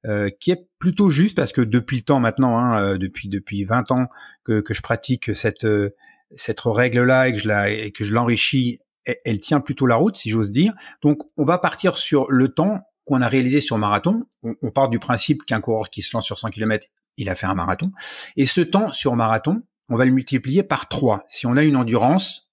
euh, 0.06 0.30
qui 0.40 0.50
est 0.50 0.66
plutôt 0.78 1.10
juste 1.10 1.36
parce 1.36 1.52
que 1.52 1.60
depuis 1.60 1.98
le 1.98 2.02
temps 2.02 2.20
maintenant, 2.20 2.56
hein, 2.56 2.80
euh, 2.80 2.98
depuis 2.98 3.28
depuis 3.28 3.64
20 3.64 3.90
ans 3.90 4.06
que, 4.44 4.62
je 4.68 4.80
pratique 4.80 5.34
cette 5.34 5.64
euh, 5.64 5.90
cette 6.36 6.60
règle 6.60 7.02
là 7.02 7.30
que 7.30 7.68
et 7.68 7.90
que 7.90 8.04
je 8.04 8.14
l'enrichis, 8.14 8.80
elle, 9.04 9.40
tient 9.40 9.60
plutôt 9.60 9.86
la 9.86 9.96
route 9.96 10.16
si 10.16 10.30
j'ose 10.30 10.50
dire. 10.50 10.74
Donc 11.02 11.22
on 11.36 11.44
va 11.44 11.58
partir 11.58 11.96
sur 11.96 12.30
le 12.30 12.48
temps 12.48 12.80
qu'on 13.04 13.20
a 13.20 13.28
réalisé 13.28 13.60
sur 13.60 13.78
marathon. 13.78 14.24
On, 14.42 14.70
part 14.70 14.88
du 14.88 14.98
principe 14.98 15.44
qu'un 15.44 15.60
coureur 15.60 15.90
qui 15.90 16.02
se 16.02 16.16
lance 16.16 16.24
sur 16.24 16.38
100 16.38 16.50
km, 16.50 16.86
il 17.16 17.28
a 17.28 17.34
fait 17.34 17.46
un 17.46 17.54
marathon. 17.54 17.92
Et 18.36 18.46
ce 18.46 18.60
temps 18.60 18.92
sur 18.92 19.14
marathon, 19.14 19.62
on 19.88 19.96
va 19.96 20.04
le 20.04 20.10
multiplier 20.10 20.62
par 20.62 20.88
3. 20.88 21.24
Si 21.28 21.46
on 21.46 21.56
a 21.56 21.62
une 21.62 21.76
endurance 21.76 22.50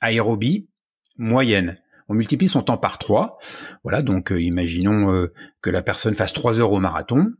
aérobie, 0.00 0.68
moyenne. 1.16 1.76
On 2.08 2.14
multiplie 2.14 2.48
son 2.48 2.62
temps 2.62 2.76
par 2.76 2.98
3. 2.98 3.38
Voilà, 3.84 4.02
donc 4.02 4.32
euh, 4.32 4.42
imaginons 4.42 5.12
euh, 5.12 5.32
que 5.60 5.70
la 5.70 5.82
personne 5.82 6.14
fasse 6.14 6.32
3 6.32 6.58
heures 6.58 6.72
au 6.72 6.80
marathon. 6.80 7.32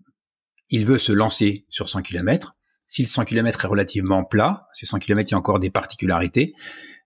Il 0.70 0.86
veut 0.86 0.98
se 0.98 1.12
lancer 1.12 1.66
sur 1.68 1.88
100 1.88 2.02
km. 2.02 2.56
Si 2.92 3.00
le 3.00 3.08
100 3.08 3.24
km 3.24 3.64
est 3.64 3.68
relativement 3.68 4.22
plat, 4.22 4.68
sur 4.74 4.86
100 4.86 4.98
km 4.98 5.30
il 5.30 5.32
y 5.32 5.34
a 5.34 5.38
encore 5.38 5.58
des 5.58 5.70
particularités, 5.70 6.52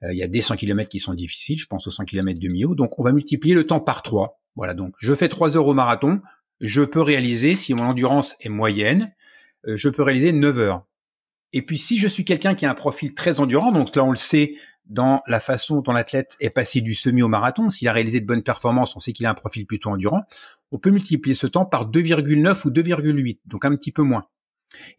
euh, 0.03 0.13
il 0.13 0.19
y 0.19 0.23
a 0.25 0.27
des 0.27 0.41
100 0.41 0.57
km 0.57 0.91
qui 0.91 0.99
sont 0.99 1.15
difficiles, 1.15 1.61
je 1.61 1.67
pense 1.69 1.87
aux 1.87 1.93
100 1.93 2.07
km 2.07 2.41
de 2.41 2.49
Mio, 2.49 2.75
donc 2.75 2.99
on 2.99 3.05
va 3.05 3.13
multiplier 3.13 3.55
le 3.55 3.69
temps 3.69 3.79
par 3.79 4.03
3. 4.03 4.43
Voilà, 4.57 4.75
donc 4.75 4.95
je 4.99 5.15
fais 5.15 5.29
3 5.29 5.57
heures 5.57 5.69
au 5.69 5.75
marathon, 5.75 6.23
je 6.61 6.83
peux 6.83 7.01
réaliser, 7.01 7.55
si 7.55 7.73
mon 7.73 7.85
endurance 7.85 8.35
est 8.41 8.49
moyenne, 8.49 9.15
je 9.65 9.89
peux 9.89 10.03
réaliser 10.03 10.33
9 10.33 10.59
heures. 10.59 10.85
Et 11.53 11.63
puis 11.63 11.79
si 11.79 11.99
je 11.99 12.09
suis 12.09 12.25
quelqu'un 12.25 12.57
qui 12.57 12.67
a 12.67 12.71
un 12.73 12.75
profil 12.75 13.15
très 13.15 13.39
endurant, 13.39 13.71
donc 13.71 13.95
là 13.95 14.03
on 14.03 14.11
le 14.11 14.17
sait 14.17 14.57
dans 14.87 15.23
la 15.29 15.39
façon 15.39 15.83
dont 15.83 15.93
l'athlète 15.93 16.37
est 16.41 16.51
passé 16.51 16.81
du 16.81 16.97
semi 16.97 17.23
au 17.23 17.29
marathon, 17.29 17.71
s'il 17.71 17.87
a 17.87 17.93
réalisé 17.93 18.21
de 18.21 18.27
bonnes 18.27 18.43
performances, 18.43 18.97
on 18.97 18.99
sait 18.99 19.13
qu'il 19.13 19.25
a 19.27 19.31
un 19.31 19.35
profil 19.35 19.67
plutôt 19.67 19.91
endurant, 19.91 20.23
on 20.73 20.81
peut 20.81 20.91
multiplier 20.91 21.37
ce 21.37 21.47
temps 21.47 21.65
par 21.65 21.89
2,9 21.89 22.67
ou 22.67 22.71
2,8, 22.73 23.39
donc 23.47 23.65
un 23.65 23.77
petit 23.77 23.93
peu 23.93 24.03
moins. 24.03 24.27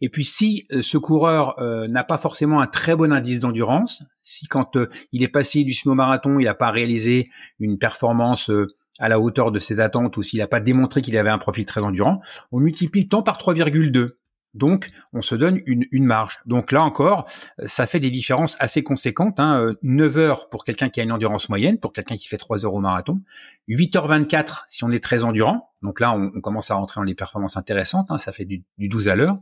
Et 0.00 0.08
puis 0.08 0.24
si 0.24 0.66
euh, 0.72 0.82
ce 0.82 0.98
coureur 0.98 1.58
euh, 1.60 1.88
n'a 1.88 2.04
pas 2.04 2.18
forcément 2.18 2.60
un 2.60 2.66
très 2.66 2.96
bon 2.96 3.12
indice 3.12 3.40
d'endurance, 3.40 4.02
si 4.22 4.46
quand 4.46 4.76
euh, 4.76 4.88
il 5.12 5.22
est 5.22 5.28
passé 5.28 5.64
du 5.64 5.72
semi 5.72 5.92
au 5.92 5.94
marathon, 5.94 6.38
il 6.38 6.44
n'a 6.44 6.54
pas 6.54 6.70
réalisé 6.70 7.28
une 7.58 7.78
performance 7.78 8.50
à 8.98 9.08
la 9.08 9.20
hauteur 9.20 9.52
de 9.52 9.58
ses 9.58 9.80
attentes 9.80 10.16
ou 10.16 10.22
s'il 10.22 10.40
n'a 10.40 10.48
pas 10.48 10.60
démontré 10.60 11.02
qu'il 11.02 11.16
avait 11.16 11.30
un 11.30 11.38
profil 11.38 11.64
très 11.64 11.82
endurant, 11.82 12.20
on 12.52 12.60
multiplie 12.60 13.02
le 13.02 13.08
temps 13.08 13.22
par 13.22 13.38
3,2. 13.38 14.10
Donc, 14.58 14.90
on 15.12 15.20
se 15.20 15.36
donne 15.36 15.60
une, 15.66 16.04
marge. 16.04 16.40
Donc 16.44 16.72
là 16.72 16.82
encore, 16.82 17.26
ça 17.66 17.86
fait 17.86 18.00
des 18.00 18.10
différences 18.10 18.56
assez 18.58 18.82
conséquentes. 18.82 19.38
Hein. 19.38 19.74
9 19.82 20.16
euh, 20.16 20.20
heures 20.20 20.48
pour 20.48 20.64
quelqu'un 20.64 20.88
qui 20.88 21.00
a 21.00 21.04
une 21.04 21.12
endurance 21.12 21.48
moyenne, 21.48 21.78
pour 21.78 21.92
quelqu'un 21.92 22.16
qui 22.16 22.26
fait 22.26 22.36
3 22.36 22.66
heures 22.66 22.74
au 22.74 22.80
marathon. 22.80 23.20
8h24 23.68 24.62
si 24.66 24.82
on 24.82 24.90
est 24.90 25.02
très 25.02 25.24
endurant. 25.24 25.70
Donc 25.82 26.00
là, 26.00 26.12
on, 26.12 26.40
commence 26.40 26.72
à 26.72 26.74
rentrer 26.74 27.00
dans 27.00 27.04
les 27.04 27.14
performances 27.14 27.56
intéressantes. 27.56 28.10
Hein. 28.10 28.18
Ça 28.18 28.32
fait 28.32 28.44
du, 28.44 28.64
12 28.78 29.08
à 29.08 29.14
l'heure. 29.14 29.38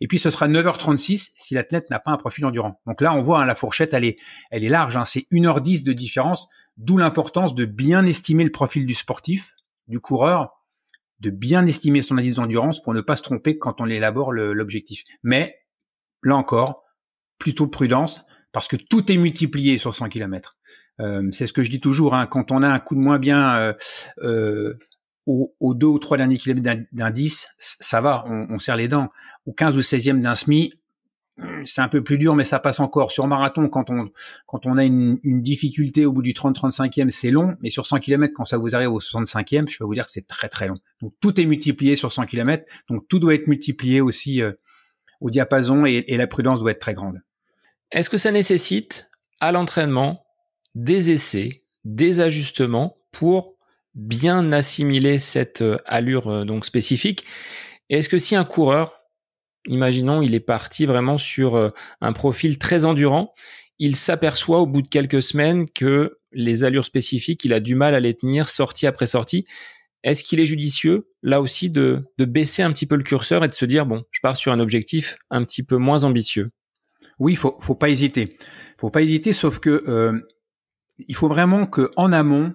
Et 0.00 0.06
puis, 0.06 0.18
ce 0.18 0.28
sera 0.28 0.48
9h36 0.48 1.30
si 1.34 1.54
l'athlète 1.54 1.88
n'a 1.88 1.98
pas 1.98 2.10
un 2.10 2.18
profil 2.18 2.44
endurant. 2.44 2.80
Donc 2.86 3.00
là, 3.00 3.14
on 3.14 3.22
voit 3.22 3.40
hein, 3.40 3.46
la 3.46 3.54
fourchette, 3.54 3.94
elle 3.94 4.04
est, 4.04 4.18
elle 4.50 4.64
est 4.64 4.68
large. 4.68 4.98
Hein. 4.98 5.04
C'est 5.04 5.26
1h10 5.32 5.84
de 5.84 5.92
différence, 5.94 6.48
d'où 6.76 6.98
l'importance 6.98 7.54
de 7.54 7.64
bien 7.64 8.04
estimer 8.04 8.44
le 8.44 8.52
profil 8.52 8.84
du 8.84 8.94
sportif, 8.94 9.54
du 9.86 9.98
coureur, 9.98 10.57
de 11.20 11.30
bien 11.30 11.66
estimer 11.66 12.02
son 12.02 12.18
indice 12.18 12.36
d'endurance 12.36 12.82
pour 12.82 12.94
ne 12.94 13.00
pas 13.00 13.16
se 13.16 13.22
tromper 13.22 13.58
quand 13.58 13.80
on 13.80 13.86
élabore 13.86 14.32
l'objectif. 14.32 15.02
Mais 15.22 15.56
là 16.22 16.36
encore, 16.36 16.84
plutôt 17.38 17.66
prudence 17.66 18.24
parce 18.52 18.68
que 18.68 18.76
tout 18.76 19.10
est 19.12 19.16
multiplié 19.16 19.78
sur 19.78 19.94
100 19.94 20.08
km. 20.08 20.56
Euh, 21.00 21.28
c'est 21.32 21.46
ce 21.46 21.52
que 21.52 21.62
je 21.62 21.70
dis 21.70 21.80
toujours. 21.80 22.14
Hein, 22.14 22.26
quand 22.26 22.50
on 22.50 22.62
a 22.62 22.68
un 22.68 22.78
coup 22.78 22.94
de 22.94 23.00
moins 23.00 23.18
bien 23.18 23.56
euh, 23.56 23.72
euh, 24.22 24.78
aux, 25.26 25.74
deux 25.74 25.86
ou 25.86 25.98
trois 25.98 26.16
derniers 26.16 26.38
kilomètres 26.38 26.80
10, 26.90 27.48
ça 27.58 28.00
va, 28.00 28.24
on, 28.26 28.46
on, 28.50 28.58
serre 28.58 28.76
les 28.76 28.88
dents. 28.88 29.10
Au 29.44 29.52
15 29.52 29.76
ou 29.76 29.80
16e 29.80 30.22
d'un 30.22 30.34
SMI, 30.34 30.72
c'est 31.64 31.80
un 31.80 31.88
peu 31.88 32.02
plus 32.02 32.18
dur, 32.18 32.34
mais 32.34 32.44
ça 32.44 32.58
passe 32.58 32.80
encore. 32.80 33.12
Sur 33.12 33.26
marathon, 33.26 33.68
quand 33.68 33.90
on, 33.90 34.10
quand 34.46 34.66
on 34.66 34.76
a 34.76 34.84
une, 34.84 35.18
difficulté 35.22 36.04
au 36.04 36.12
bout 36.12 36.22
du 36.22 36.32
30-35e, 36.32 37.10
c'est 37.10 37.30
long, 37.30 37.56
mais 37.60 37.70
sur 37.70 37.86
100 37.86 38.00
km, 38.00 38.32
quand 38.34 38.44
ça 38.44 38.58
vous 38.58 38.74
arrive 38.74 38.90
au 38.90 39.00
65e, 39.00 39.68
je 39.68 39.78
peux 39.78 39.84
vous 39.84 39.94
dire 39.94 40.04
que 40.04 40.10
c'est 40.10 40.26
très 40.26 40.48
très 40.48 40.66
long. 40.66 40.76
Donc 41.00 41.14
tout 41.20 41.40
est 41.40 41.46
multiplié 41.46 41.96
sur 41.96 42.12
100 42.12 42.26
km, 42.26 42.64
donc 42.88 43.06
tout 43.08 43.18
doit 43.18 43.34
être 43.34 43.46
multiplié 43.46 44.00
aussi 44.00 44.42
euh, 44.42 44.52
au 45.20 45.30
diapason 45.30 45.86
et, 45.86 46.04
la 46.16 46.26
prudence 46.26 46.60
doit 46.60 46.72
être 46.72 46.80
très 46.80 46.94
grande. 46.94 47.20
Est-ce 47.90 48.10
que 48.10 48.16
ça 48.16 48.32
nécessite 48.32 49.10
à 49.40 49.52
l'entraînement 49.52 50.24
des 50.74 51.10
essais, 51.10 51.64
des 51.84 52.20
ajustements 52.20 52.98
pour 53.12 53.54
bien 53.94 54.52
assimiler 54.52 55.18
cette 55.18 55.62
euh, 55.62 55.78
allure 55.86 56.28
euh, 56.28 56.44
donc 56.44 56.64
spécifique? 56.64 57.24
Est-ce 57.90 58.08
que 58.08 58.18
si 58.18 58.36
un 58.36 58.44
coureur, 58.44 58.97
imaginons, 59.68 60.22
il 60.22 60.34
est 60.34 60.40
parti 60.40 60.86
vraiment 60.86 61.18
sur 61.18 61.56
euh, 61.56 61.70
un 62.00 62.12
profil 62.12 62.58
très 62.58 62.84
endurant, 62.84 63.34
il 63.78 63.96
s'aperçoit 63.96 64.60
au 64.60 64.66
bout 64.66 64.82
de 64.82 64.88
quelques 64.88 65.22
semaines 65.22 65.68
que 65.70 66.18
les 66.32 66.64
allures 66.64 66.84
spécifiques, 66.84 67.44
il 67.44 67.52
a 67.52 67.60
du 67.60 67.74
mal 67.74 67.94
à 67.94 68.00
les 68.00 68.14
tenir 68.14 68.48
sortie 68.48 68.86
après 68.86 69.06
sortie. 69.06 69.44
Est-ce 70.04 70.24
qu'il 70.24 70.40
est 70.40 70.46
judicieux, 70.46 71.08
là 71.22 71.40
aussi, 71.40 71.70
de, 71.70 72.04
de 72.18 72.24
baisser 72.24 72.62
un 72.62 72.72
petit 72.72 72.86
peu 72.86 72.96
le 72.96 73.02
curseur 73.02 73.44
et 73.44 73.48
de 73.48 73.54
se 73.54 73.64
dire, 73.64 73.86
bon, 73.86 74.04
je 74.10 74.20
pars 74.20 74.36
sur 74.36 74.52
un 74.52 74.60
objectif 74.60 75.16
un 75.30 75.44
petit 75.44 75.62
peu 75.62 75.76
moins 75.76 76.04
ambitieux? 76.04 76.50
Oui, 77.18 77.34
faut, 77.34 77.56
faut 77.60 77.74
pas 77.74 77.88
hésiter. 77.88 78.36
faut 78.78 78.90
pas 78.90 79.02
hésiter, 79.02 79.32
sauf 79.32 79.58
que 79.58 79.82
euh, 79.88 80.20
il 81.06 81.14
faut 81.14 81.28
vraiment 81.28 81.66
que 81.66 81.90
en 81.96 82.12
amont, 82.12 82.54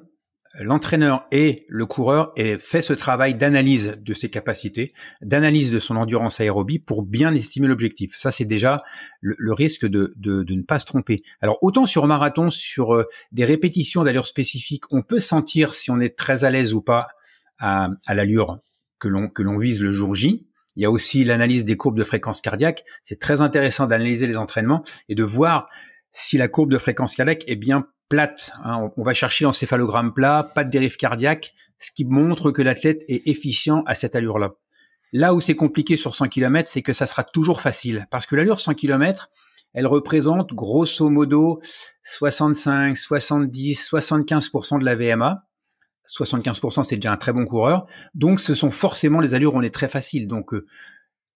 l'entraîneur 0.60 1.26
et 1.32 1.66
le 1.68 1.86
coureur 1.86 2.32
aient 2.36 2.58
fait 2.58 2.82
ce 2.82 2.94
travail 2.94 3.36
d'analyse 3.36 3.98
de 4.00 4.14
ses 4.14 4.30
capacités, 4.30 4.94
d'analyse 5.22 5.72
de 5.72 5.80
son 5.80 5.96
endurance 5.96 6.40
aérobie 6.40 6.80
pour 6.80 7.04
bien 7.04 7.34
estimer 7.34 7.68
l'objectif. 7.68 8.16
Ça, 8.18 8.32
c'est 8.32 8.46
déjà 8.46 8.84
le, 9.22 9.54
risque 9.54 9.86
de, 9.86 10.14
ne 10.18 10.62
pas 10.62 10.80
se 10.80 10.86
tromper. 10.86 11.24
Alors, 11.42 11.58
autant 11.62 11.86
sur 11.86 12.06
marathon, 12.06 12.50
sur 12.50 12.94
euh, 12.94 13.06
des 13.32 13.46
répétitions 13.46 14.04
d'allure 14.04 14.28
spécifique, 14.28 14.84
on 14.92 15.02
peut 15.02 15.20
sentir 15.20 15.74
si 15.74 15.90
on 15.90 16.00
est 16.00 16.16
très 16.18 16.44
à 16.44 16.50
l'aise 16.50 16.74
ou 16.74 16.82
pas 16.82 17.08
à, 17.58 17.90
à 18.06 18.14
l'allure 18.14 18.60
que 19.00 19.08
l'on 19.08 19.30
que 19.30 19.42
l'on 19.42 19.58
vise 19.58 19.82
le 19.82 19.92
jour 19.92 20.16
J. 20.16 20.48
Il 20.76 20.84
y 20.84 20.86
a 20.86 20.92
aussi 20.92 21.24
l'analyse 21.24 21.66
des 21.66 21.78
courbes 21.78 21.98
de 21.98 22.04
fréquence 22.04 22.42
cardiaque. 22.42 22.84
C'est 23.04 23.20
très 23.20 23.42
intéressant 23.42 23.86
d'analyser 23.86 24.28
les 24.28 24.38
entraînements 24.38 24.84
et 25.08 25.16
de 25.16 25.24
voir 25.24 25.68
si 26.12 26.38
la 26.38 26.48
courbe 26.48 26.72
de 26.72 26.78
fréquence 26.78 27.16
cardiaque 27.16 27.44
est 27.48 27.56
bien 27.56 27.88
plate. 28.10 28.52
Hein. 28.64 28.90
On, 28.98 29.04
va 29.04 29.14
chercher 29.14 29.46
l'encéphalogramme 29.46 30.14
plat, 30.14 30.52
pas 30.56 30.64
de 30.64 30.70
dérive 30.70 30.98
cardiaque, 30.98 31.54
ce 31.80 31.92
qui 31.92 32.06
montre 32.06 32.52
que 32.52 32.62
l'athlète 32.62 33.04
est 33.08 33.28
efficient 33.28 33.84
à 33.86 33.96
cette 33.96 34.16
allure-là. 34.16 34.54
Là 35.12 35.34
où 35.34 35.40
c'est 35.40 35.56
compliqué 35.56 35.96
sur 35.98 36.16
100 36.16 36.30
km, 36.30 36.70
c'est 36.70 36.82
que 36.82 36.94
ça 36.94 37.06
sera 37.06 37.24
toujours 37.24 37.62
facile. 37.62 38.08
Parce 38.10 38.26
que 38.26 38.36
l'allure 38.36 38.60
100 38.60 38.74
km, 38.74 39.30
elle 39.74 39.88
représente 39.88 40.54
grosso 40.54 41.10
modo 41.10 41.60
65, 42.04 42.96
70, 42.96 43.90
75% 43.90 44.80
de 44.80 44.86
la 44.86 44.96
VMA. 44.96 45.44
75% 46.08 46.84
c'est 46.84 46.96
déjà 46.96 47.12
un 47.12 47.18
très 47.18 47.32
bon 47.32 47.46
coureur. 47.46 47.86
Donc 48.14 48.40
ce 48.40 48.56
sont 48.56 48.72
forcément 48.72 49.20
les 49.20 49.34
allures 49.34 49.56
où 49.56 49.58
on 49.58 49.62
est 49.62 49.74
très 49.74 49.88
facile. 49.88 50.28
Donc 50.28 50.54
euh, 50.54 50.66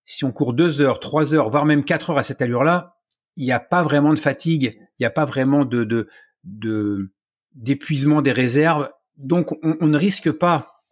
si 0.06 0.26
on 0.26 0.32
court 0.32 0.54
2 0.54 0.82
heures, 0.82 1.00
3 1.00 1.36
heures, 1.36 1.50
voire 1.50 1.66
même 1.66 1.84
4 1.84 2.12
heures 2.12 2.18
à 2.18 2.24
cette 2.24 2.42
allure-là, 2.42 2.98
il 3.36 3.46
n'y 3.46 3.52
a 3.52 3.60
pas 3.60 3.84
vraiment 3.84 4.14
de 4.14 4.20
fatigue, 4.20 4.78
il 5.00 5.04
n'y 5.04 5.06
a 5.06 5.12
pas 5.12 5.26
vraiment 5.26 5.64
de, 5.64 5.84
de, 5.84 6.10
de 6.48 7.12
d'épuisement 7.54 8.22
des 8.22 8.32
réserves. 8.32 8.90
Donc 9.18 9.52
on, 9.64 9.78
on 9.80 9.88
ne 9.88 9.98
risque 9.98 10.32
pas, 10.32 10.84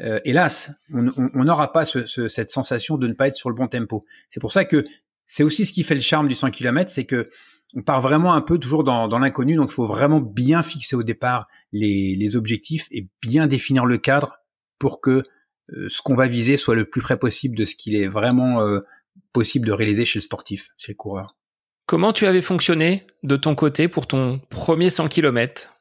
euh, 0.00 0.20
hélas, 0.24 0.72
on 0.92 1.44
n'aura 1.44 1.72
pas 1.72 1.84
ce, 1.84 2.06
ce, 2.06 2.28
cette 2.28 2.50
sensation 2.50 2.96
de 2.96 3.06
ne 3.06 3.12
pas 3.12 3.28
être 3.28 3.36
sur 3.36 3.50
le 3.50 3.54
bon 3.54 3.68
tempo. 3.68 4.04
C'est 4.30 4.40
pour 4.40 4.52
ça 4.52 4.64
que 4.64 4.84
c'est 5.26 5.42
aussi 5.42 5.66
ce 5.66 5.72
qui 5.72 5.82
fait 5.82 5.94
le 5.94 6.00
charme 6.00 6.28
du 6.28 6.34
100 6.34 6.50
km, 6.50 6.90
c'est 6.90 7.04
que 7.04 7.30
on 7.74 7.82
part 7.82 8.02
vraiment 8.02 8.34
un 8.34 8.42
peu 8.42 8.58
toujours 8.58 8.84
dans, 8.84 9.08
dans 9.08 9.18
l'inconnu, 9.18 9.56
donc 9.56 9.70
il 9.70 9.74
faut 9.74 9.86
vraiment 9.86 10.20
bien 10.20 10.62
fixer 10.62 10.94
au 10.94 11.02
départ 11.02 11.48
les, 11.72 12.14
les, 12.16 12.36
objectifs 12.36 12.86
et 12.90 13.08
bien 13.22 13.46
définir 13.46 13.86
le 13.86 13.96
cadre 13.96 14.36
pour 14.78 15.00
que 15.00 15.22
euh, 15.70 15.88
ce 15.88 16.02
qu'on 16.02 16.14
va 16.14 16.26
viser 16.26 16.58
soit 16.58 16.74
le 16.74 16.84
plus 16.84 17.00
près 17.00 17.18
possible 17.18 17.56
de 17.56 17.64
ce 17.64 17.74
qu'il 17.74 17.94
est 17.94 18.08
vraiment 18.08 18.60
euh, 18.60 18.80
possible 19.32 19.66
de 19.66 19.72
réaliser 19.72 20.04
chez 20.04 20.18
le 20.18 20.22
sportif, 20.22 20.68
chez 20.76 20.92
le 20.92 20.96
coureur. 20.96 21.34
Comment 21.92 22.14
tu 22.14 22.24
avais 22.24 22.40
fonctionné 22.40 23.06
de 23.22 23.36
ton 23.36 23.54
côté 23.54 23.86
pour 23.86 24.06
ton 24.06 24.40
premier 24.48 24.88
100 24.88 25.08
km 25.08 25.74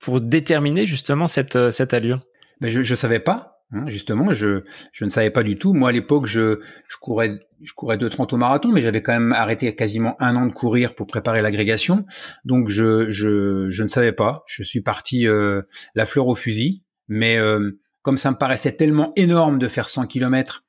pour 0.00 0.20
déterminer 0.20 0.86
justement 0.86 1.28
cette, 1.28 1.56
euh, 1.56 1.70
cette 1.70 1.94
allure? 1.94 2.20
Ben 2.60 2.70
je, 2.70 2.82
je 2.82 2.94
savais 2.94 3.20
pas, 3.20 3.62
hein, 3.72 3.84
justement, 3.86 4.34
je, 4.34 4.64
je 4.92 5.04
ne 5.06 5.08
savais 5.08 5.30
pas 5.30 5.42
du 5.42 5.56
tout. 5.56 5.72
Moi, 5.72 5.88
à 5.88 5.92
l'époque, 5.92 6.26
je, 6.26 6.60
je 6.88 6.96
courais, 7.00 7.40
je 7.62 7.72
courais 7.72 7.96
2,30 7.96 8.34
au 8.34 8.36
marathon, 8.36 8.70
mais 8.70 8.82
j'avais 8.82 9.00
quand 9.00 9.14
même 9.14 9.32
arrêté 9.32 9.74
quasiment 9.74 10.14
un 10.20 10.36
an 10.36 10.44
de 10.44 10.52
courir 10.52 10.94
pour 10.94 11.06
préparer 11.06 11.40
l'agrégation. 11.40 12.04
Donc, 12.44 12.68
je, 12.68 13.10
je, 13.10 13.70
je 13.70 13.82
ne 13.82 13.88
savais 13.88 14.12
pas. 14.12 14.44
Je 14.46 14.62
suis 14.62 14.82
parti 14.82 15.26
euh, 15.26 15.62
la 15.94 16.04
fleur 16.04 16.26
au 16.26 16.34
fusil. 16.34 16.82
Mais 17.08 17.38
euh, 17.38 17.80
comme 18.02 18.18
ça 18.18 18.30
me 18.30 18.36
paraissait 18.36 18.72
tellement 18.72 19.14
énorme 19.16 19.58
de 19.58 19.68
faire 19.68 19.88
100 19.88 20.06
km 20.06 20.65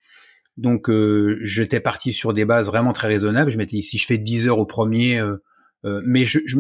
donc 0.58 0.90
euh, 0.90 1.38
j'étais 1.42 1.80
parti 1.80 2.12
sur 2.12 2.34
des 2.34 2.46
bases 2.46 2.68
vraiment 2.68 2.94
très 2.94 3.08
raisonnables. 3.08 3.52
Je 3.52 3.58
m'étais 3.58 3.78
dit 3.78 3.84
si 3.84 3.98
je 3.98 4.06
fais 4.06 4.18
10 4.18 4.48
heures 4.48 4.58
au 4.58 4.66
premier, 4.66 5.20
euh, 5.20 5.44
euh, 5.86 6.02
mais 6.04 6.26
je, 6.26 6.40
je 6.46 6.58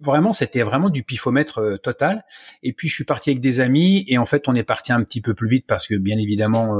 vraiment 0.00 0.32
c'était 0.32 0.62
vraiment 0.62 0.90
du 0.90 1.02
pifomètre 1.02 1.78
total. 1.82 2.24
Et 2.62 2.72
puis 2.72 2.88
je 2.88 2.94
suis 2.94 3.04
parti 3.04 3.30
avec 3.30 3.40
des 3.40 3.60
amis 3.60 4.04
et 4.06 4.18
en 4.18 4.26
fait 4.26 4.48
on 4.48 4.54
est 4.54 4.62
parti 4.62 4.92
un 4.92 5.02
petit 5.02 5.20
peu 5.20 5.34
plus 5.34 5.48
vite 5.48 5.66
parce 5.66 5.88
que 5.88 5.96
bien 5.96 6.18
évidemment 6.18 6.76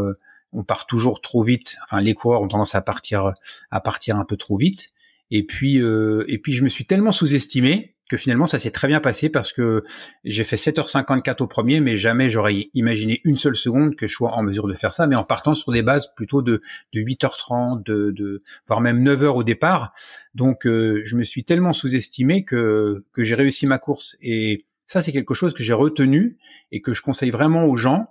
on 0.53 0.63
part 0.63 0.87
toujours 0.87 1.21
trop 1.21 1.43
vite. 1.43 1.79
Enfin 1.85 2.01
les 2.01 2.15
coureurs 2.15 2.43
ont 2.43 2.49
tendance 2.49 2.77
à 2.77 2.81
partir 2.81 3.33
à 3.73 3.81
partir 3.81 4.17
un 4.17 4.25
peu 4.25 4.37
trop 4.37 4.57
vite. 4.57 4.91
Et 5.31 5.45
puis 5.45 5.77
et 5.77 6.39
puis 6.39 6.53
je 6.53 6.65
me 6.65 6.69
suis 6.69 6.85
tellement 6.85 7.13
sous-estimé 7.13 7.97
que 8.09 8.17
finalement 8.17 8.47
ça 8.47 8.59
s'est 8.59 8.71
très 8.71 8.89
bien 8.89 9.01
passé 9.01 9.29
parce 9.29 9.53
que 9.53 9.85
j'ai 10.25 10.45
fait 10.45 10.57
7h54 10.57 11.43
au 11.43 11.47
premier, 11.47 11.81
mais 11.81 11.97
jamais 11.97 12.29
j'aurais 12.29 12.71
imaginé 12.75 13.21
une 13.25 13.37
seule 13.37 13.55
seconde 13.55 13.95
que 13.95 14.07
je 14.07 14.15
sois 14.15 14.33
en 14.33 14.43
mesure 14.43 14.67
de 14.67 14.73
faire 14.73 14.93
ça, 14.93 15.07
mais 15.07 15.15
en 15.15 15.25
partant 15.25 15.55
sur 15.55 15.71
des 15.73 15.83
bases 15.83 16.13
plutôt 16.15 16.43
de, 16.43 16.63
de 16.95 17.01
8h30, 17.01 17.85
de, 17.85 18.11
de, 18.11 18.43
voire 18.67 18.81
même 18.81 19.05
9h 19.05 19.27
au 19.27 19.45
départ. 19.45 19.93
Donc 20.35 20.67
euh, 20.67 21.03
je 21.05 21.17
me 21.17 21.23
suis 21.23 21.45
tellement 21.45 21.73
sous-estimé 21.73 22.45
que, 22.45 23.05
que 23.13 23.23
j'ai 23.23 23.35
réussi 23.35 23.67
ma 23.67 23.79
course. 23.79 24.17
Et 24.23 24.65
ça 24.87 25.03
c'est 25.03 25.13
quelque 25.13 25.35
chose 25.35 25.53
que 25.53 25.63
j'ai 25.63 25.75
retenu 25.75 26.39
et 26.73 26.81
que 26.81 26.95
je 26.95 27.03
conseille 27.03 27.31
vraiment 27.31 27.67
aux 27.67 27.77
gens. 27.77 28.09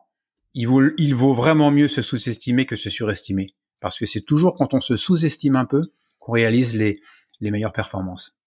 Il 0.54 0.68
vaut, 0.68 0.84
il 0.98 1.16
vaut 1.16 1.34
vraiment 1.34 1.72
mieux 1.72 1.88
se 1.88 2.02
sous-estimer 2.02 2.66
que 2.66 2.76
se 2.76 2.90
surestimer. 2.90 3.54
Parce 3.80 4.00
que 4.00 4.06
c'est 4.06 4.22
toujours 4.22 4.56
quand 4.56 4.74
on 4.74 4.82
se 4.82 4.96
sous-estime 4.96 5.56
un 5.56 5.66
peu 5.66 5.92
qu'on 6.27 6.34
réalise 6.34 6.75
les, 6.75 7.00
les 7.39 7.51
meilleures 7.51 7.72
performances. 7.72 8.38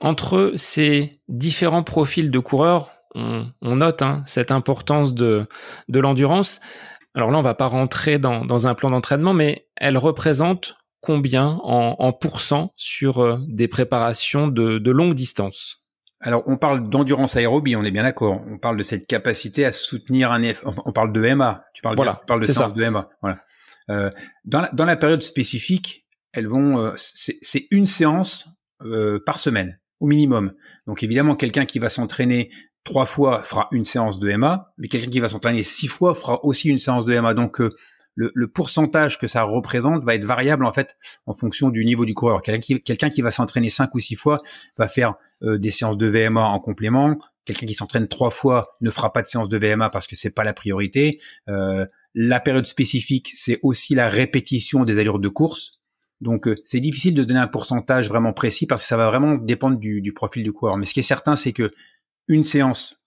Entre 0.00 0.52
ces 0.56 1.20
différents 1.26 1.82
profils 1.82 2.30
de 2.30 2.38
coureurs, 2.38 2.92
on, 3.14 3.50
note 3.62 4.02
hein, 4.02 4.22
cette 4.26 4.52
importance 4.52 5.14
de, 5.14 5.48
de 5.88 5.98
l'endurance. 5.98 6.60
Alors 7.14 7.30
là, 7.30 7.38
on 7.38 7.42
va 7.42 7.54
pas 7.54 7.66
rentrer 7.66 8.18
dans, 8.18 8.44
dans 8.44 8.66
un 8.66 8.74
plan 8.74 8.90
d'entraînement, 8.90 9.32
mais 9.32 9.66
elle 9.76 9.96
représente 9.96 10.76
combien 11.00 11.58
en, 11.64 11.96
en 11.98 12.12
pourcent 12.12 12.72
sur 12.76 13.18
euh, 13.18 13.38
des 13.48 13.66
préparations 13.66 14.46
de, 14.46 14.78
de 14.78 14.90
longue 14.90 15.14
distance? 15.14 15.82
Alors, 16.20 16.42
on 16.46 16.56
parle 16.56 16.88
d'endurance 16.88 17.36
aérobie, 17.36 17.76
on 17.76 17.84
est 17.84 17.90
bien 17.90 18.02
d'accord. 18.02 18.42
On 18.46 18.58
parle 18.58 18.76
de 18.76 18.82
cette 18.82 19.06
capacité 19.06 19.64
à 19.64 19.72
soutenir 19.72 20.30
un 20.32 20.42
effort. 20.42 20.74
On 20.84 20.92
parle 20.92 21.12
de 21.12 21.34
MA. 21.34 21.64
Tu 21.72 21.80
parles, 21.80 21.96
voilà, 21.96 22.16
tu 22.20 22.26
parles 22.26 22.40
de 22.40 22.46
séance 22.46 22.72
de 22.72 22.84
MA. 22.88 23.08
Voilà. 23.22 23.38
Euh, 23.90 24.10
dans, 24.44 24.60
la, 24.60 24.70
dans 24.72 24.84
la 24.84 24.96
période 24.96 25.22
spécifique, 25.22 26.07
elles 26.32 26.46
vont. 26.46 26.78
Euh, 26.78 26.92
c'est 26.96 27.66
une 27.70 27.86
séance 27.86 28.48
euh, 28.82 29.20
par 29.24 29.40
semaine 29.40 29.78
au 30.00 30.06
minimum. 30.06 30.52
Donc 30.86 31.02
évidemment, 31.02 31.36
quelqu'un 31.36 31.66
qui 31.66 31.78
va 31.78 31.88
s'entraîner 31.88 32.50
trois 32.84 33.06
fois 33.06 33.42
fera 33.42 33.68
une 33.72 33.84
séance 33.84 34.18
de 34.18 34.32
MA, 34.34 34.72
mais 34.78 34.88
quelqu'un 34.88 35.10
qui 35.10 35.20
va 35.20 35.28
s'entraîner 35.28 35.62
six 35.62 35.88
fois 35.88 36.14
fera 36.14 36.44
aussi 36.44 36.68
une 36.68 36.78
séance 36.78 37.04
de 37.04 37.18
MA. 37.18 37.34
Donc 37.34 37.60
euh, 37.60 37.74
le, 38.14 38.48
pourcentage 38.48 39.18
que 39.18 39.26
ça 39.26 39.42
représente 39.42 40.04
va 40.04 40.14
être 40.14 40.24
variable 40.24 40.64
en 40.64 40.72
fait 40.72 40.96
en 41.26 41.32
fonction 41.32 41.68
du 41.70 41.84
niveau 41.84 42.04
du 42.04 42.14
coureur. 42.14 42.42
Quelqu'un 42.42 43.10
qui, 43.10 43.22
va 43.22 43.30
s'entraîner 43.30 43.68
cinq 43.68 43.94
ou 43.94 44.00
six 44.00 44.16
fois 44.16 44.42
va 44.76 44.88
faire 44.88 45.14
des 45.40 45.70
séances 45.70 45.96
de 45.96 46.08
VMA 46.08 46.42
en 46.42 46.58
complément. 46.58 47.16
Quelqu'un 47.44 47.66
qui 47.66 47.74
s'entraîne 47.74 48.08
trois 48.08 48.30
fois 48.30 48.76
ne 48.80 48.90
fera 48.90 49.12
pas 49.12 49.22
de 49.22 49.28
séance 49.28 49.48
de 49.48 49.56
VMA 49.56 49.90
parce 49.90 50.08
que 50.08 50.16
c'est 50.16 50.34
pas 50.34 50.42
la 50.42 50.52
priorité. 50.52 51.20
La 52.14 52.40
période 52.40 52.66
spécifique, 52.66 53.30
c'est 53.36 53.60
aussi 53.62 53.94
la 53.94 54.08
répétition 54.08 54.82
des 54.82 54.98
allures 54.98 55.20
de 55.20 55.28
course. 55.28 55.77
Donc 56.20 56.48
euh, 56.48 56.56
c'est 56.64 56.80
difficile 56.80 57.14
de 57.14 57.24
donner 57.24 57.40
un 57.40 57.46
pourcentage 57.46 58.08
vraiment 58.08 58.32
précis 58.32 58.66
parce 58.66 58.82
que 58.82 58.88
ça 58.88 58.96
va 58.96 59.06
vraiment 59.08 59.36
dépendre 59.36 59.78
du, 59.78 60.12
profil 60.12 60.42
du 60.42 60.52
coureur. 60.52 60.76
Mais 60.76 60.84
ce 60.84 60.94
qui 60.94 61.00
est 61.00 61.04
certain, 61.04 61.36
c'est 61.36 61.52
que 61.52 61.72
une 62.26 62.44
séance 62.44 63.04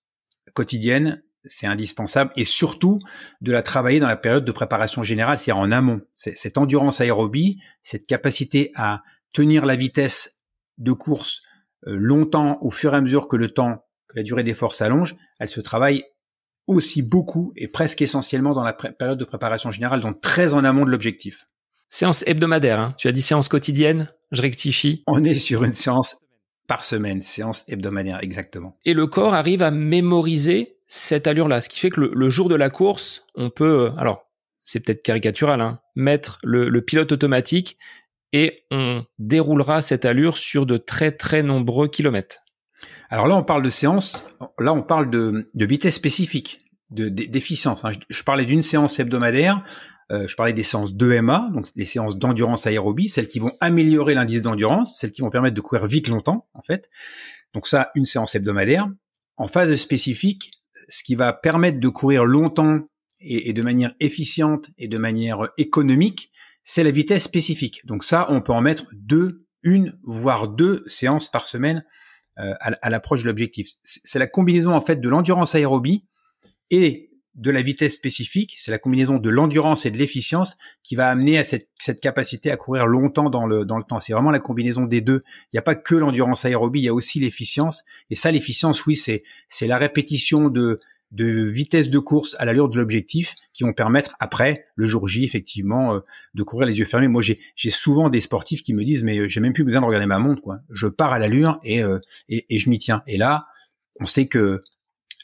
quotidienne, 0.54 1.24
c'est 1.44 1.68
indispensable 1.68 2.32
et 2.36 2.46
surtout 2.46 3.00
de 3.42 3.52
la 3.52 3.64
travailler 3.64 4.00
dans 4.00 4.08
la 4.08 4.16
période 4.16 4.46
de 4.46 4.52
préparation 4.52 5.04
générale, 5.04 5.38
c'est-à-dire 5.38 5.62
en 5.62 5.72
amont. 5.72 6.02
Cette 6.14 6.58
endurance 6.58 7.02
aérobie, 7.02 7.60
cette 7.84 8.06
capacité 8.06 8.72
à 8.76 9.02
tenir 9.34 9.66
la 9.66 9.76
vitesse 9.76 10.40
de 10.78 10.92
course 10.92 11.42
euh, 11.88 11.96
longtemps 11.98 12.60
au 12.62 12.70
fur 12.70 12.94
et 12.94 12.98
à 12.98 13.02
mesure 13.02 13.28
que 13.28 13.36
le 13.36 13.50
temps, 13.50 13.86
que 14.08 14.18
la 14.18 14.24
durée 14.24 14.44
d'effort 14.44 14.76
s'allonge, 14.76 15.16
elle 15.40 15.50
se 15.50 15.62
travaille 15.62 16.04
aussi 16.68 17.02
beaucoup 17.02 17.54
et 17.56 17.68
presque 17.68 18.02
essentiellement 18.02 18.54
dans 18.54 18.64
la 18.64 18.74
période 18.74 19.18
de 19.18 19.26
préparation 19.26 19.72
générale, 19.72 20.02
donc 20.02 20.22
très 20.22 20.54
en 20.54 20.64
amont 20.64 20.86
de 20.86 20.92
l'objectif. 20.92 21.48
Séance 21.94 22.24
hebdomadaire, 22.26 22.80
hein. 22.80 22.96
tu 22.98 23.10
as 23.10 23.12
dit 23.12 23.22
séance 23.22 23.50
quotidienne, 23.50 24.10
je 24.32 24.42
rectifie. 24.42 25.04
On 25.08 25.26
est 25.26 25.34
sur 25.34 25.66
une 25.66 25.74
séance 25.74 26.16
par 26.66 26.86
semaine, 26.86 27.22
séance 27.22 27.66
hebdomadaire, 27.68 28.20
exactement. 28.22 28.78
Et 28.86 28.94
le 28.94 29.08
corps 29.08 29.34
arrive 29.34 29.62
à 29.62 29.72
mémoriser 29.72 30.78
cette 30.88 31.28
allure-là, 31.28 31.60
ce 31.60 31.68
qui 31.68 31.82
fait 31.82 31.90
que 31.90 32.00
le, 32.00 32.30
jour 32.30 32.48
de 32.48 32.56
la 32.56 32.70
course, 32.70 33.26
on 33.36 33.50
peut, 33.50 33.88
euh, 33.88 33.98
alors 33.98 34.26
c'est 34.64 34.80
peut-être 34.80 35.04
caricatural, 35.04 35.60
hein, 35.60 35.82
mettre 35.96 36.40
le, 36.44 36.80
pilote 36.80 37.12
automatique 37.12 37.78
et 38.32 38.64
on 38.72 39.04
déroulera 39.20 39.82
cette 39.82 40.06
allure 40.06 40.38
sur 40.38 40.66
de 40.66 40.78
très 40.78 41.12
très 41.12 41.44
nombreux 41.44 41.90
kilomètres. 41.90 42.38
Alors 43.10 43.28
là, 43.28 43.36
on 43.36 43.44
parle 43.44 43.64
de 43.64 43.70
séance, 43.70 44.24
là 44.60 44.72
on 44.74 44.82
parle 44.82 45.10
de, 45.10 45.46
vitesse 45.56 45.96
spécifique, 45.96 46.62
de 46.90 47.10
d'efficience. 47.10 47.84
Hein. 47.84 47.92
Je, 48.10 48.24
parlais 48.24 48.46
d'une 48.46 48.62
séance 48.62 48.98
hebdomadaire, 48.98 49.66
euh, 50.12 50.28
je 50.28 50.36
parlais 50.36 50.54
des 50.54 50.64
séances 50.64 50.94
d'EMA, 50.94 51.50
donc 51.54 51.68
les 51.76 51.86
séances 51.86 52.18
d'endurance 52.18 52.68
aérobie, 52.68 53.08
celles 53.08 53.30
qui 53.30 53.40
vont 53.40 53.56
améliorer 53.62 54.14
l'indice 54.14 54.42
d'endurance, 54.42 54.98
celles 55.00 55.12
qui 55.12 55.22
vont 55.22 55.30
permettre 55.30 55.56
de 55.56 55.62
courir 55.62 55.86
vite 55.86 56.10
longtemps, 56.10 56.48
en 56.54 56.62
fait. 56.62 56.90
Donc 57.54 57.66
ça, 57.66 57.92
une 57.96 58.06
séance 58.06 58.36
hebdomadaire. 58.36 58.90
En 59.38 59.48
phase 59.48 59.74
spécifique, 59.76 60.52
ce 60.90 61.04
qui 61.04 61.16
va 61.16 61.32
permettre 61.32 61.80
de 61.80 61.88
courir 61.88 62.26
longtemps 62.26 62.82
et, 63.22 63.54
de 63.54 63.62
manière 63.62 63.94
efficiente 64.00 64.70
et 64.78 64.88
de 64.88 64.98
manière 64.98 65.50
économique, 65.58 66.32
c'est 66.64 66.84
la 66.84 66.92
vitesse 66.92 67.24
spécifique. 67.24 67.86
Donc 67.86 68.04
ça, 68.04 68.28
on 68.30 68.42
peut 68.42 68.54
en 68.54 68.62
mettre 68.62 68.88
deux, 68.94 69.46
une, 69.64 69.98
voire 70.04 70.48
deux 70.48 70.84
séances 70.88 71.30
par 71.30 71.48
semaine 71.48 71.86
euh, 72.40 72.54
à, 72.60 72.90
l'approche 72.90 73.22
de 73.22 73.28
l'objectif. 73.28 73.70
C'est 73.84 74.20
la 74.20 74.28
combinaison 74.28 74.74
en 74.74 74.82
fait 74.82 74.98
de 74.98 75.10
l'endurance 75.10 75.56
aérobie 75.56 76.06
et 76.70 77.11
de 77.36 77.50
la 77.50 77.62
vitesse 77.62 77.96
spécifique, 77.96 78.56
c'est 78.58 78.72
la 78.72 78.78
combinaison 78.78 79.18
de 79.18 79.30
l'endurance 79.30 79.86
et 79.86 79.92
de 79.92 79.98
l'efficience 79.98 80.58
qui 80.84 80.96
va 80.96 81.10
amener 81.10 81.38
à 81.38 81.44
cette, 81.44 81.70
cette, 81.80 82.02
capacité 82.02 82.52
à 82.52 82.58
courir 82.58 82.86
longtemps 82.86 83.30
dans 83.30 83.46
le, 83.46 83.64
dans 83.64 83.78
le 83.78 83.84
temps. 83.84 84.00
C'est 84.00 84.14
vraiment 84.14 84.32
la 84.32 84.40
combinaison 84.40 84.84
des 84.84 85.00
deux. 85.02 85.24
Il 85.46 85.56
n'y 85.56 85.60
a 85.60 85.64
pas 85.64 85.76
que 85.76 85.96
l'endurance 85.96 86.44
aérobie, 86.44 86.82
il 86.82 86.86
y 86.86 86.90
a 86.90 86.94
aussi 86.94 87.20
l'efficience. 87.20 87.84
Et 88.10 88.16
ça, 88.16 88.32
l'efficience, 88.32 88.86
oui, 88.86 88.96
c'est, 88.96 89.24
c'est 89.48 89.68
la 89.68 89.78
répétition 89.78 90.50
de, 90.50 90.82
de 91.12 91.44
vitesse 91.46 91.90
de 91.90 92.00
course 92.00 92.36
à 92.40 92.46
l'allure 92.46 92.70
de 92.70 92.78
l'objectif 92.78 93.36
qui 93.54 93.64
vont 93.64 93.74
permettre 93.74 94.16
après 94.20 94.66
le 94.76 94.86
jour 94.86 95.08
J 95.08 95.26
effectivement 95.26 95.96
euh, 95.96 96.00
de 96.34 96.44
courir 96.44 96.68
les 96.68 96.80
yeux 96.80 96.86
fermés. 96.86 97.10
Moi 97.10 97.22
j'ai 97.22 97.40
j'ai 97.56 97.70
souvent 97.70 98.10
des 98.10 98.22
sportifs 98.22 98.64
qui 98.64 98.74
me 98.74 98.84
disent 98.84 99.04
mais 99.04 99.18
euh, 99.18 99.28
j'ai 99.28 99.42
même 99.42 99.52
plus 99.54 99.66
besoin 99.66 99.82
de 99.82 99.86
regarder 99.86 100.06
ma 100.06 100.20
montre 100.20 100.42
quoi. 100.42 100.60
Je 100.70 100.88
pars 100.88 101.12
à 101.12 101.20
l'allure 101.20 101.60
et, 101.64 101.84
euh, 101.84 102.00
et, 102.30 102.46
et 102.50 102.60
je 102.60 102.70
m'y 102.70 102.80
tiens. 102.80 103.04
Et 103.08 103.18
là 103.18 103.46
on 104.00 104.06
sait 104.06 104.28
que 104.28 104.62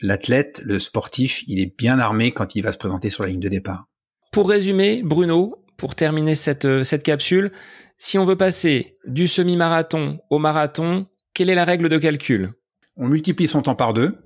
l'athlète, 0.01 0.61
le 0.63 0.79
sportif, 0.79 1.43
il 1.47 1.59
est 1.59 1.77
bien 1.77 1.99
armé 1.99 2.31
quand 2.31 2.55
il 2.55 2.61
va 2.61 2.71
se 2.71 2.77
présenter 2.77 3.09
sur 3.09 3.23
la 3.23 3.29
ligne 3.29 3.39
de 3.39 3.49
départ. 3.49 3.85
Pour 4.31 4.49
résumer, 4.49 5.01
Bruno, 5.03 5.63
pour 5.77 5.95
terminer 5.95 6.35
cette, 6.35 6.83
cette 6.83 7.03
capsule, 7.03 7.51
si 7.97 8.17
on 8.17 8.25
veut 8.25 8.35
passer 8.35 8.97
du 9.05 9.27
semi-marathon 9.27 10.19
au 10.29 10.39
marathon, 10.39 11.07
quelle 11.33 11.49
est 11.49 11.55
la 11.55 11.65
règle 11.65 11.89
de 11.89 11.97
calcul? 11.97 12.53
On 12.95 13.07
multiplie 13.07 13.47
son 13.47 13.61
temps 13.61 13.75
par 13.75 13.93
deux. 13.93 14.17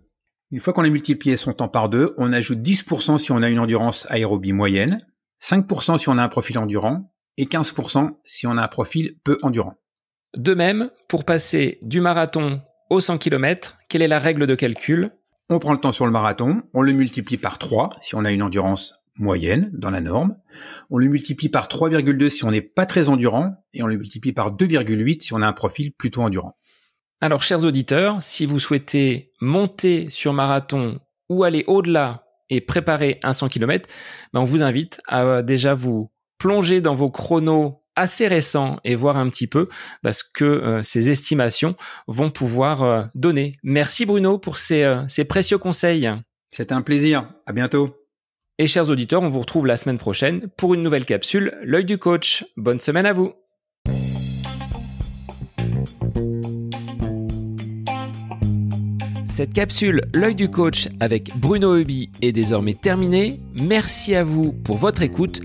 Une 0.52 0.60
fois 0.60 0.74
qu'on 0.74 0.84
a 0.84 0.90
multiplié 0.90 1.38
son 1.38 1.54
temps 1.54 1.70
par 1.70 1.88
deux, 1.88 2.14
on 2.18 2.34
ajoute 2.34 2.60
10% 2.60 3.18
si 3.18 3.32
on 3.32 3.42
a 3.42 3.50
une 3.50 3.60
endurance 3.60 4.06
aérobie 4.10 4.52
moyenne, 4.52 5.06
5% 5.42 5.98
si 5.98 6.10
on 6.10 6.18
a 6.18 6.24
un 6.24 6.30
profil 6.30 6.58
endurant 6.58 7.14
et 7.38 7.46
15% 7.46 8.18
si 8.26 8.48
on 8.48 8.58
a 8.58 8.64
un 8.64 8.68
profil 8.68 9.18
peu 9.24 9.38
endurant. 9.42 9.76
De 10.36 10.54
même, 10.54 10.90
pour 11.08 11.26
passer 11.26 11.80
du 11.82 12.02
marathon 12.02 12.62
au 12.90 13.00
100 13.00 13.18
km, 13.18 13.78
quelle 13.90 14.02
est 14.02 14.08
la 14.08 14.20
règle 14.20 14.48
de 14.48 14.56
calcul? 14.56 15.12
On 15.54 15.60
prend 15.60 15.74
le 15.74 15.80
temps 15.80 15.92
sur 15.92 16.06
le 16.06 16.14
marathon, 16.14 16.64
on 16.74 16.82
le 16.82 16.94
multiplie 16.94 17.36
par 17.36 17.58
3 17.58 17.90
si 18.00 18.16
on 18.16 18.24
a 18.24 18.32
une 18.32 18.42
endurance 18.42 19.04
moyenne 19.18 19.70
dans 19.74 19.92
la 19.92 20.00
norme, 20.00 20.38
on 20.90 20.98
le 20.98 21.08
multiplie 21.08 21.50
par 21.50 21.68
3,2 21.68 22.30
si 22.30 22.46
on 22.46 22.52
n'est 22.52 22.62
pas 22.62 22.86
très 22.86 23.10
endurant 23.10 23.62
et 23.74 23.84
on 23.84 23.88
le 23.88 23.98
multiplie 23.98 24.32
par 24.32 24.56
2,8 24.56 25.20
si 25.20 25.34
on 25.34 25.42
a 25.42 25.46
un 25.46 25.52
profil 25.52 25.92
plutôt 25.92 26.22
endurant. 26.22 26.56
Alors, 27.20 27.44
chers 27.44 27.66
auditeurs, 27.66 28.24
si 28.24 28.46
vous 28.46 28.60
souhaitez 28.60 29.34
monter 29.42 30.10
sur 30.10 30.32
marathon 30.32 31.02
ou 31.28 31.44
aller 31.44 31.66
au-delà 31.68 32.24
et 32.50 32.62
préparer 32.62 33.20
un 33.22 33.34
100 33.34 33.50
km, 33.50 33.90
ben 34.32 34.40
on 34.40 34.46
vous 34.46 34.64
invite 34.64 35.02
à 35.10 35.26
euh, 35.26 35.42
déjà 35.42 35.74
vous 35.74 36.14
plonger 36.38 36.80
dans 36.80 36.96
vos 36.96 37.12
chronos 37.12 37.81
assez 37.96 38.28
récents 38.28 38.80
et 38.84 38.96
voir 38.96 39.18
un 39.18 39.30
petit 39.30 39.48
peu 39.48 39.68
parce 40.02 40.24
que 40.24 40.46
euh, 40.46 40.84
ces 40.84 41.10
estimations 41.10 41.76
vont 42.08 42.32
pouvoir 42.32 42.84
euh, 42.84 43.04
donner. 43.16 43.58
Merci 43.64 44.06
Bruno 44.06 44.38
pour 44.38 44.58
ces, 44.58 45.02
ces 45.08 45.26
précieux 45.26 45.58
conseils. 45.58 46.10
C'était 46.52 46.74
un 46.74 46.82
plaisir. 46.82 47.30
À 47.46 47.54
bientôt. 47.54 47.96
Et 48.58 48.68
chers 48.68 48.90
auditeurs, 48.90 49.24
on 49.24 49.30
vous 49.30 49.40
retrouve 49.40 49.66
la 49.66 49.78
semaine 49.78 49.98
prochaine 49.98 50.48
pour 50.58 50.74
une 50.74 50.84
nouvelle 50.84 51.06
capsule, 51.06 51.58
l'œil 51.64 51.86
du 51.86 51.98
coach. 51.98 52.46
Bonne 52.58 52.80
semaine 52.80 53.06
à 53.06 53.14
vous. 53.14 53.34
Cette 59.42 59.54
capsule 59.54 60.02
L'œil 60.14 60.36
du 60.36 60.52
coach 60.52 60.90
avec 61.00 61.32
Bruno 61.36 61.76
Hubi 61.76 62.12
est 62.22 62.32
désormais 62.32 62.76
terminée. 62.76 63.40
Merci 63.60 64.14
à 64.14 64.24
vous 64.24 64.52
pour 64.52 64.78
votre 64.78 65.02
écoute, 65.02 65.42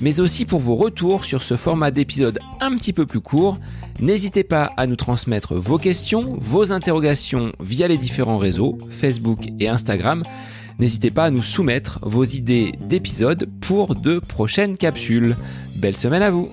mais 0.00 0.20
aussi 0.20 0.44
pour 0.44 0.60
vos 0.60 0.76
retours 0.76 1.24
sur 1.24 1.42
ce 1.42 1.56
format 1.56 1.90
d'épisode 1.90 2.38
un 2.60 2.76
petit 2.76 2.92
peu 2.92 3.06
plus 3.06 3.20
court. 3.20 3.58
N'hésitez 4.00 4.44
pas 4.44 4.70
à 4.76 4.86
nous 4.86 4.96
transmettre 4.96 5.54
vos 5.54 5.78
questions, 5.78 6.38
vos 6.40 6.72
interrogations 6.72 7.52
via 7.60 7.88
les 7.88 7.98
différents 7.98 8.38
réseaux, 8.38 8.78
Facebook 8.90 9.48
et 9.58 9.68
Instagram. 9.68 10.22
N'hésitez 10.78 11.10
pas 11.10 11.26
à 11.26 11.30
nous 11.30 11.42
soumettre 11.42 11.98
vos 12.02 12.24
idées 12.24 12.72
d'épisodes 12.80 13.48
pour 13.60 13.94
de 13.94 14.18
prochaines 14.18 14.76
capsules. 14.76 15.36
Belle 15.76 15.96
semaine 15.96 16.22
à 16.22 16.30
vous 16.30 16.50